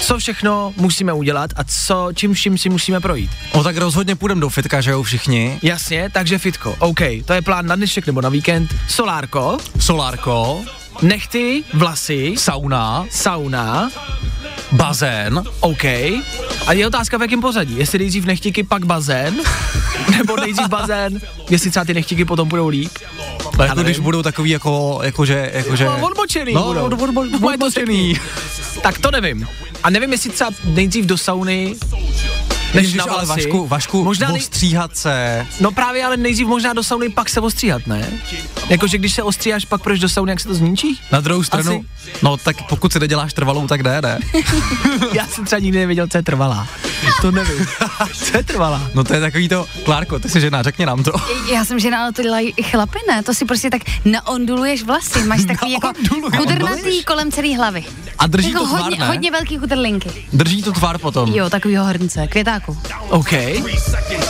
Co 0.00 0.18
všechno 0.18 0.74
musíme 0.76 1.12
udělat 1.12 1.50
a 1.56 1.64
co, 1.64 2.08
čím 2.14 2.34
vším 2.34 2.58
si 2.58 2.68
musíme 2.68 3.00
projít. 3.00 3.30
No 3.54 3.64
tak 3.64 3.76
rozhodně 3.76 4.16
půjdeme 4.16 4.40
do 4.40 4.48
fitka, 4.48 4.80
že 4.80 4.90
jo, 4.90 5.02
všichni. 5.02 5.58
Jasně, 5.62 6.10
takže 6.12 6.38
fitko. 6.52 6.76
OK, 6.78 7.00
to 7.24 7.32
je 7.32 7.42
plán 7.42 7.66
na 7.66 7.76
dnešek 7.76 8.06
nebo 8.06 8.20
na 8.20 8.28
víkend. 8.28 8.74
Solárko, 8.88 9.56
Solárko, 9.80 10.60
nechty, 11.02 11.64
vlasy, 11.74 12.34
sauna, 12.36 13.06
sauna, 13.10 13.90
bazén. 14.72 15.42
OK. 15.60 15.84
A 16.66 16.72
je 16.72 16.86
otázka 16.86 17.18
v 17.18 17.22
jakém 17.22 17.40
pořadí. 17.40 17.78
Jestli 17.78 17.98
nejdřív 17.98 18.24
nechtíky, 18.24 18.62
pak 18.62 18.84
bazén, 18.84 19.34
nebo 20.18 20.36
nejdřív 20.36 20.68
bazén, 20.68 21.20
jestli 21.50 21.70
třeba 21.70 21.84
ty 21.84 21.94
nechtíky 21.94 22.24
potom 22.24 22.48
budou 22.48 22.68
líp. 22.68 22.92
No, 23.58 23.64
jako 23.64 23.82
když 23.82 23.98
budou 23.98 24.22
takový 24.22 24.50
jako, 24.50 25.00
jakože, 25.02 25.50
jakože... 25.54 25.84
No, 25.84 26.06
odbočený 26.06 26.54
No, 26.54 26.64
budou. 26.64 26.84
od, 26.84 26.92
od, 26.92 27.02
od, 27.02 27.28
Bude 27.40 27.58
to 27.58 27.64
odbočený. 27.64 28.14
Tak 28.82 28.98
to 28.98 29.10
nevím. 29.10 29.48
A 29.82 29.90
nevím, 29.90 30.12
jestli 30.12 30.30
třeba 30.30 30.50
nejdřív 30.64 31.06
do 31.06 31.18
sauny, 31.18 31.74
než 32.74 32.82
Ježiš, 32.82 32.94
na 32.98 33.04
ale 33.04 33.24
vlasy. 33.24 33.40
Vašku, 33.40 33.66
Vašku, 33.66 34.04
možná 34.04 34.32
ostříhat 34.32 34.96
se. 34.96 35.46
No 35.60 35.70
právě, 35.72 36.04
ale 36.04 36.16
nejdřív 36.16 36.46
možná 36.46 36.72
do 36.72 36.82
sauny, 36.82 37.08
pak 37.08 37.28
se 37.28 37.40
ostříhat, 37.40 37.86
ne? 37.86 38.12
Jakože 38.68 38.98
když 38.98 39.14
se 39.14 39.22
ostříháš, 39.22 39.64
pak 39.64 39.82
proč 39.82 40.00
do 40.00 40.08
sauny, 40.08 40.32
jak 40.32 40.40
se 40.40 40.48
to 40.48 40.54
zničí? 40.54 41.00
Na 41.12 41.20
druhou 41.20 41.42
stranu, 41.42 41.84
no 42.22 42.36
tak 42.36 42.56
pokud 42.68 42.92
si 42.92 43.00
neděláš 43.00 43.32
trvalou, 43.32 43.66
tak 43.66 43.80
ne, 43.80 44.00
ne. 44.00 44.18
Já 45.12 45.26
jsem 45.26 45.44
třeba 45.44 45.58
nikdy 45.60 45.78
nevěděl, 45.78 46.08
co 46.08 46.18
je 46.18 46.22
trvalá. 46.22 46.66
To 47.20 47.30
nevím. 47.30 47.66
co 48.06 48.36
je 48.36 48.42
trvalá? 48.42 48.82
No 48.94 49.04
to 49.04 49.14
je 49.14 49.20
takový 49.20 49.48
to, 49.48 49.66
Klárko, 49.84 50.18
ty 50.18 50.28
jsi 50.28 50.40
žena, 50.40 50.62
řekni 50.62 50.86
nám 50.86 51.02
to. 51.02 51.12
Já 51.52 51.64
jsem 51.64 51.78
žena, 51.78 52.02
ale 52.02 52.12
to 52.12 52.22
dělají 52.22 52.54
i 52.56 52.62
chlapy, 52.62 52.98
ne? 53.08 53.22
To 53.22 53.34
si 53.34 53.44
prostě 53.44 53.70
tak 53.70 53.82
naonduluješ 54.04 54.82
vlasy, 54.82 55.22
máš 55.22 55.44
takový 55.44 55.72
jako 55.72 55.92
kudrnatý 56.36 57.04
kolem 57.04 57.32
celé 57.32 57.56
hlavy. 57.56 57.84
A 58.18 58.26
drží 58.26 58.50
Jako 58.50 58.62
to 58.64 58.68
tvar, 58.68 58.82
hodně, 58.82 58.98
ne? 58.98 59.06
hodně 59.06 59.30
velký 59.30 59.58
kudrlinky. 59.58 60.10
Drží 60.32 60.62
to 60.62 60.72
tvar 60.72 60.98
potom. 60.98 61.32
Jo, 61.34 61.50
takovýho 61.50 61.84
hrnce, 61.84 62.26
květáku. 62.26 62.78
OK. 63.08 63.32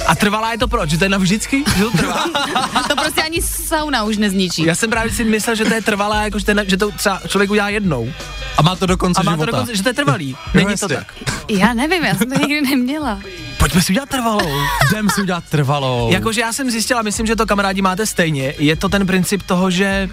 A 0.06 0.14
trvalá 0.14 0.52
je 0.52 0.58
to 0.58 0.68
proč? 0.68 0.90
Že 0.90 0.98
to 0.98 1.04
je 1.04 1.08
navždycky? 1.08 1.64
Že 1.76 1.82
to 1.84 1.90
trvá? 1.90 2.24
To 2.88 2.96
prostě 2.96 3.22
ani 3.22 3.42
sauna 3.42 4.02
už 4.04 4.16
nezničí. 4.18 4.62
Já 4.64 4.74
jsem 4.74 4.90
právě 4.90 5.12
si 5.12 5.24
myslel, 5.24 5.56
že 5.56 5.64
to 5.64 5.74
je 5.74 5.82
trvalá, 5.82 6.22
jako 6.22 6.38
že, 6.38 6.44
to, 6.44 6.50
je 6.50 6.54
na- 6.54 6.64
že 6.64 6.76
to 6.76 6.90
třeba 6.90 7.20
člověk 7.28 7.50
udělá 7.50 7.68
jednou. 7.68 8.12
A 8.56 8.62
má 8.62 8.76
to 8.76 8.86
do 8.86 8.96
konce 8.96 9.20
A 9.20 9.22
má 9.22 9.32
to 9.32 9.36
života. 9.36 9.50
dokonce, 9.50 9.76
že 9.76 9.82
to 9.82 9.88
je 9.88 9.92
trvalý. 9.92 10.36
Není 10.54 10.76
to 10.76 10.88
tak. 10.88 11.14
Já 11.48 11.74
nevím, 11.74 12.04
já 12.04 12.14
jsem 12.14 12.30
to 12.30 12.38
nikdy 12.40 12.60
neměla. 12.62 13.20
Pojďme 13.62 13.82
si 13.82 13.92
udělat 13.92 14.08
trvalou. 14.08 14.50
Jdem 14.90 15.10
si 15.10 15.20
udělat 15.22 15.44
trvalou. 15.48 16.12
Jakože 16.12 16.40
já 16.40 16.52
jsem 16.52 16.70
zjistila, 16.70 17.02
myslím, 17.02 17.26
že 17.26 17.36
to 17.36 17.46
kamarádi 17.46 17.82
máte 17.82 18.06
stejně, 18.06 18.54
je 18.58 18.76
to 18.76 18.88
ten 18.88 19.06
princip 19.06 19.42
toho, 19.42 19.70
že 19.70 20.08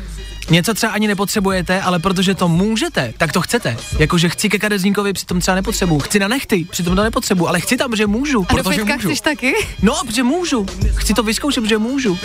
Něco 0.50 0.74
třeba 0.74 0.92
ani 0.92 1.08
nepotřebujete, 1.08 1.82
ale 1.82 2.00
protože 2.00 2.36
to 2.36 2.48
můžete, 2.48 3.14
tak 3.18 3.32
to 3.32 3.42
chcete. 3.42 3.78
Jakože 4.00 4.30
chci 4.30 4.50
ke 4.50 4.60
kadeřníkovi, 4.60 5.14
přitom 5.14 5.40
třeba 5.40 5.56
nepotřebuju. 5.56 6.00
Chci 6.00 6.20
na 6.20 6.28
nechty, 6.28 6.66
přitom 6.70 6.96
to 6.96 7.04
nepotřebuju, 7.04 7.48
ale 7.48 7.60
chci 7.60 7.78
tam, 7.78 7.96
že 7.96 8.08
můžu. 8.08 8.46
A 8.50 8.54
do 8.56 8.64
protože 8.64 8.80
fitka 8.80 8.94
můžu. 8.96 9.08
chceš 9.08 9.22
taky? 9.22 9.54
No, 9.82 9.94
protože 10.06 10.24
můžu. 10.24 10.66
Chci 10.96 11.14
to 11.14 11.24
vyzkoušet, 11.24 11.62
protože 11.64 11.78
můžu. 11.78 12.20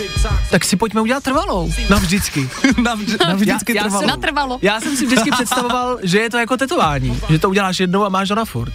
Tak 0.51 0.65
si 0.65 0.75
pojďme 0.75 1.01
udělat 1.01 1.23
trvalou. 1.23 1.71
Navždycky. 1.89 2.49
Navž- 2.63 3.17
navždycky 3.27 3.73
já, 3.75 3.77
já 3.77 3.83
trvalo. 3.83 4.01
jsem, 4.01 4.09
Natrvalo. 4.09 4.59
já 4.61 4.81
jsem 4.81 4.97
si 4.97 5.05
vždycky 5.05 5.31
představoval, 5.31 5.97
že 6.03 6.19
je 6.19 6.29
to 6.29 6.37
jako 6.37 6.57
tetování. 6.57 7.19
Že 7.29 7.39
to 7.39 7.49
uděláš 7.49 7.79
jednou 7.79 8.05
a 8.05 8.09
máš 8.09 8.27
to 8.27 8.35
na 8.35 8.45
furt. 8.45 8.73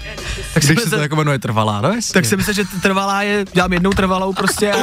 Tak 0.54 0.64
Když 0.64 0.80
se 0.80 0.90
to 0.90 0.96
jako 0.96 1.16
jmenuje 1.16 1.38
trvalá, 1.38 1.80
no 1.80 1.88
jasně. 1.92 2.12
tak 2.12 2.24
jsem 2.24 2.36
myslel, 2.36 2.54
že 2.54 2.64
trvalá 2.82 3.22
je, 3.22 3.44
dělám 3.52 3.72
jednou 3.72 3.90
trvalou 3.90 4.32
prostě 4.32 4.72
a, 4.72 4.76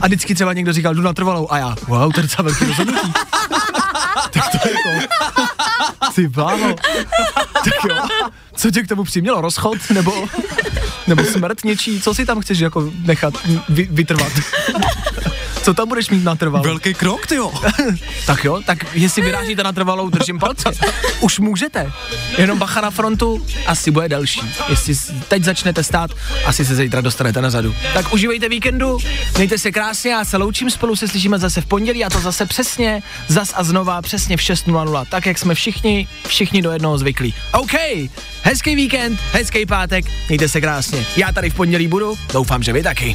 a 0.00 0.06
vždycky 0.06 0.34
třeba 0.34 0.52
někdo 0.52 0.72
říkal, 0.72 0.94
jdu 0.94 1.02
na 1.02 1.12
trvalou 1.12 1.46
a 1.52 1.58
já, 1.58 1.76
wow, 1.88 2.12
to 2.12 2.20
je 2.20 2.22
docela 2.22 2.44
velký 2.44 2.64
rozhodnutí. 2.64 3.12
tak 4.30 4.44
to 4.62 4.68
je 4.68 4.74
jako, 4.74 5.06
ty 6.14 6.28
bláho. 6.28 6.74
tak 7.52 7.84
jo, 7.88 7.96
co 8.56 8.70
tě 8.70 8.82
k 8.82 8.88
tomu 8.88 9.04
přimělo, 9.04 9.40
rozchod 9.40 9.78
nebo, 9.90 10.28
nebo 11.06 11.24
smrt 11.24 11.64
něčí, 11.64 12.00
co 12.00 12.14
si 12.14 12.26
tam 12.26 12.40
chceš 12.40 12.58
jako 12.58 12.90
nechat 13.04 13.34
vy, 13.68 13.88
vytrvat? 13.90 14.32
Co 15.62 15.74
tam 15.74 15.88
budeš 15.88 16.10
mít 16.10 16.24
natrvalo? 16.24 16.64
Velký 16.64 16.94
krok, 16.94 17.26
ty 17.26 17.34
jo. 17.34 17.52
Tak 18.26 18.44
jo, 18.44 18.62
tak 18.66 18.96
jestli 18.96 19.22
vyrážíte 19.22 19.62
na 19.62 19.72
trvalou, 19.72 20.10
držím 20.10 20.38
palce. 20.38 20.70
Už 21.20 21.38
můžete. 21.38 21.92
Jenom 22.38 22.58
bacha 22.58 22.80
na 22.80 22.90
frontu, 22.90 23.46
asi 23.66 23.90
bude 23.90 24.08
delší. 24.08 24.40
Jestli 24.68 24.94
teď 25.28 25.44
začnete 25.44 25.84
stát, 25.84 26.10
asi 26.44 26.64
se 26.64 26.74
zítra 26.74 27.00
dostanete 27.00 27.40
nazadu. 27.40 27.74
Tak 27.94 28.12
užívejte 28.12 28.48
víkendu, 28.48 28.98
mějte 29.36 29.58
se 29.58 29.72
krásně, 29.72 30.10
já 30.10 30.24
se 30.24 30.36
loučím, 30.36 30.70
spolu 30.70 30.96
se 30.96 31.08
slyšíme 31.08 31.38
zase 31.38 31.60
v 31.60 31.66
pondělí 31.66 32.04
a 32.04 32.10
to 32.10 32.20
zase 32.20 32.46
přesně, 32.46 33.02
zas 33.28 33.52
a 33.56 33.64
znova, 33.64 34.02
přesně 34.02 34.36
v 34.36 34.40
6.00, 34.40 35.06
tak 35.08 35.26
jak 35.26 35.38
jsme 35.38 35.54
všichni, 35.54 36.08
všichni 36.26 36.62
do 36.62 36.70
jednoho 36.70 36.98
zvyklí. 36.98 37.34
OK, 37.52 37.72
hezký 38.42 38.74
víkend, 38.74 39.20
hezký 39.32 39.66
pátek, 39.66 40.04
mějte 40.28 40.48
se 40.48 40.60
krásně. 40.60 41.06
Já 41.16 41.32
tady 41.32 41.50
v 41.50 41.54
pondělí 41.54 41.88
budu, 41.88 42.18
doufám, 42.32 42.62
že 42.62 42.72
vy 42.72 42.82
taky. 42.82 43.12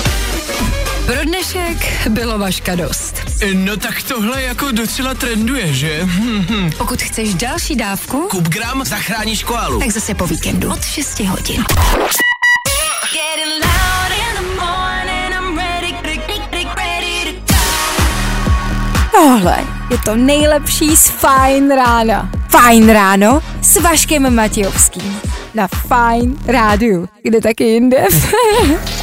Pro 1.06 1.24
dnešek 1.24 2.08
bylo 2.10 2.38
vaška 2.39 2.76
dost. 2.76 3.15
No 3.54 3.78
tak 3.78 4.04
tohle 4.04 4.44
jako 4.44 4.72
docela 4.72 5.13
trenduje, 5.13 5.74
že? 5.74 6.08
Pokud 6.78 7.02
chceš 7.02 7.34
další 7.34 7.76
dávku, 7.76 8.28
Kup 8.32 8.48
gram 8.48 8.86
zachráníš 8.86 9.44
koalu. 9.44 9.80
tak 9.80 9.91
zase 9.91 10.13
po 10.15 10.28
víkendu 10.28 10.72
od 10.72 10.86
6 10.86 11.20
hodin. 11.20 11.63
Tohle 19.12 19.58
je 19.91 19.98
to 20.06 20.15
nejlepší 20.15 20.98
z 20.98 21.08
Fajn 21.10 21.70
rána. 21.76 22.30
Fajn 22.50 22.89
ráno 22.89 23.41
s 23.62 23.82
Vaškem 23.82 24.36
Matějovským. 24.36 25.20
Na 25.54 25.68
Fajn 25.68 26.38
rádiu. 26.48 27.10
Kde 27.24 27.41
taky 27.41 27.63
jinde? 27.63 27.98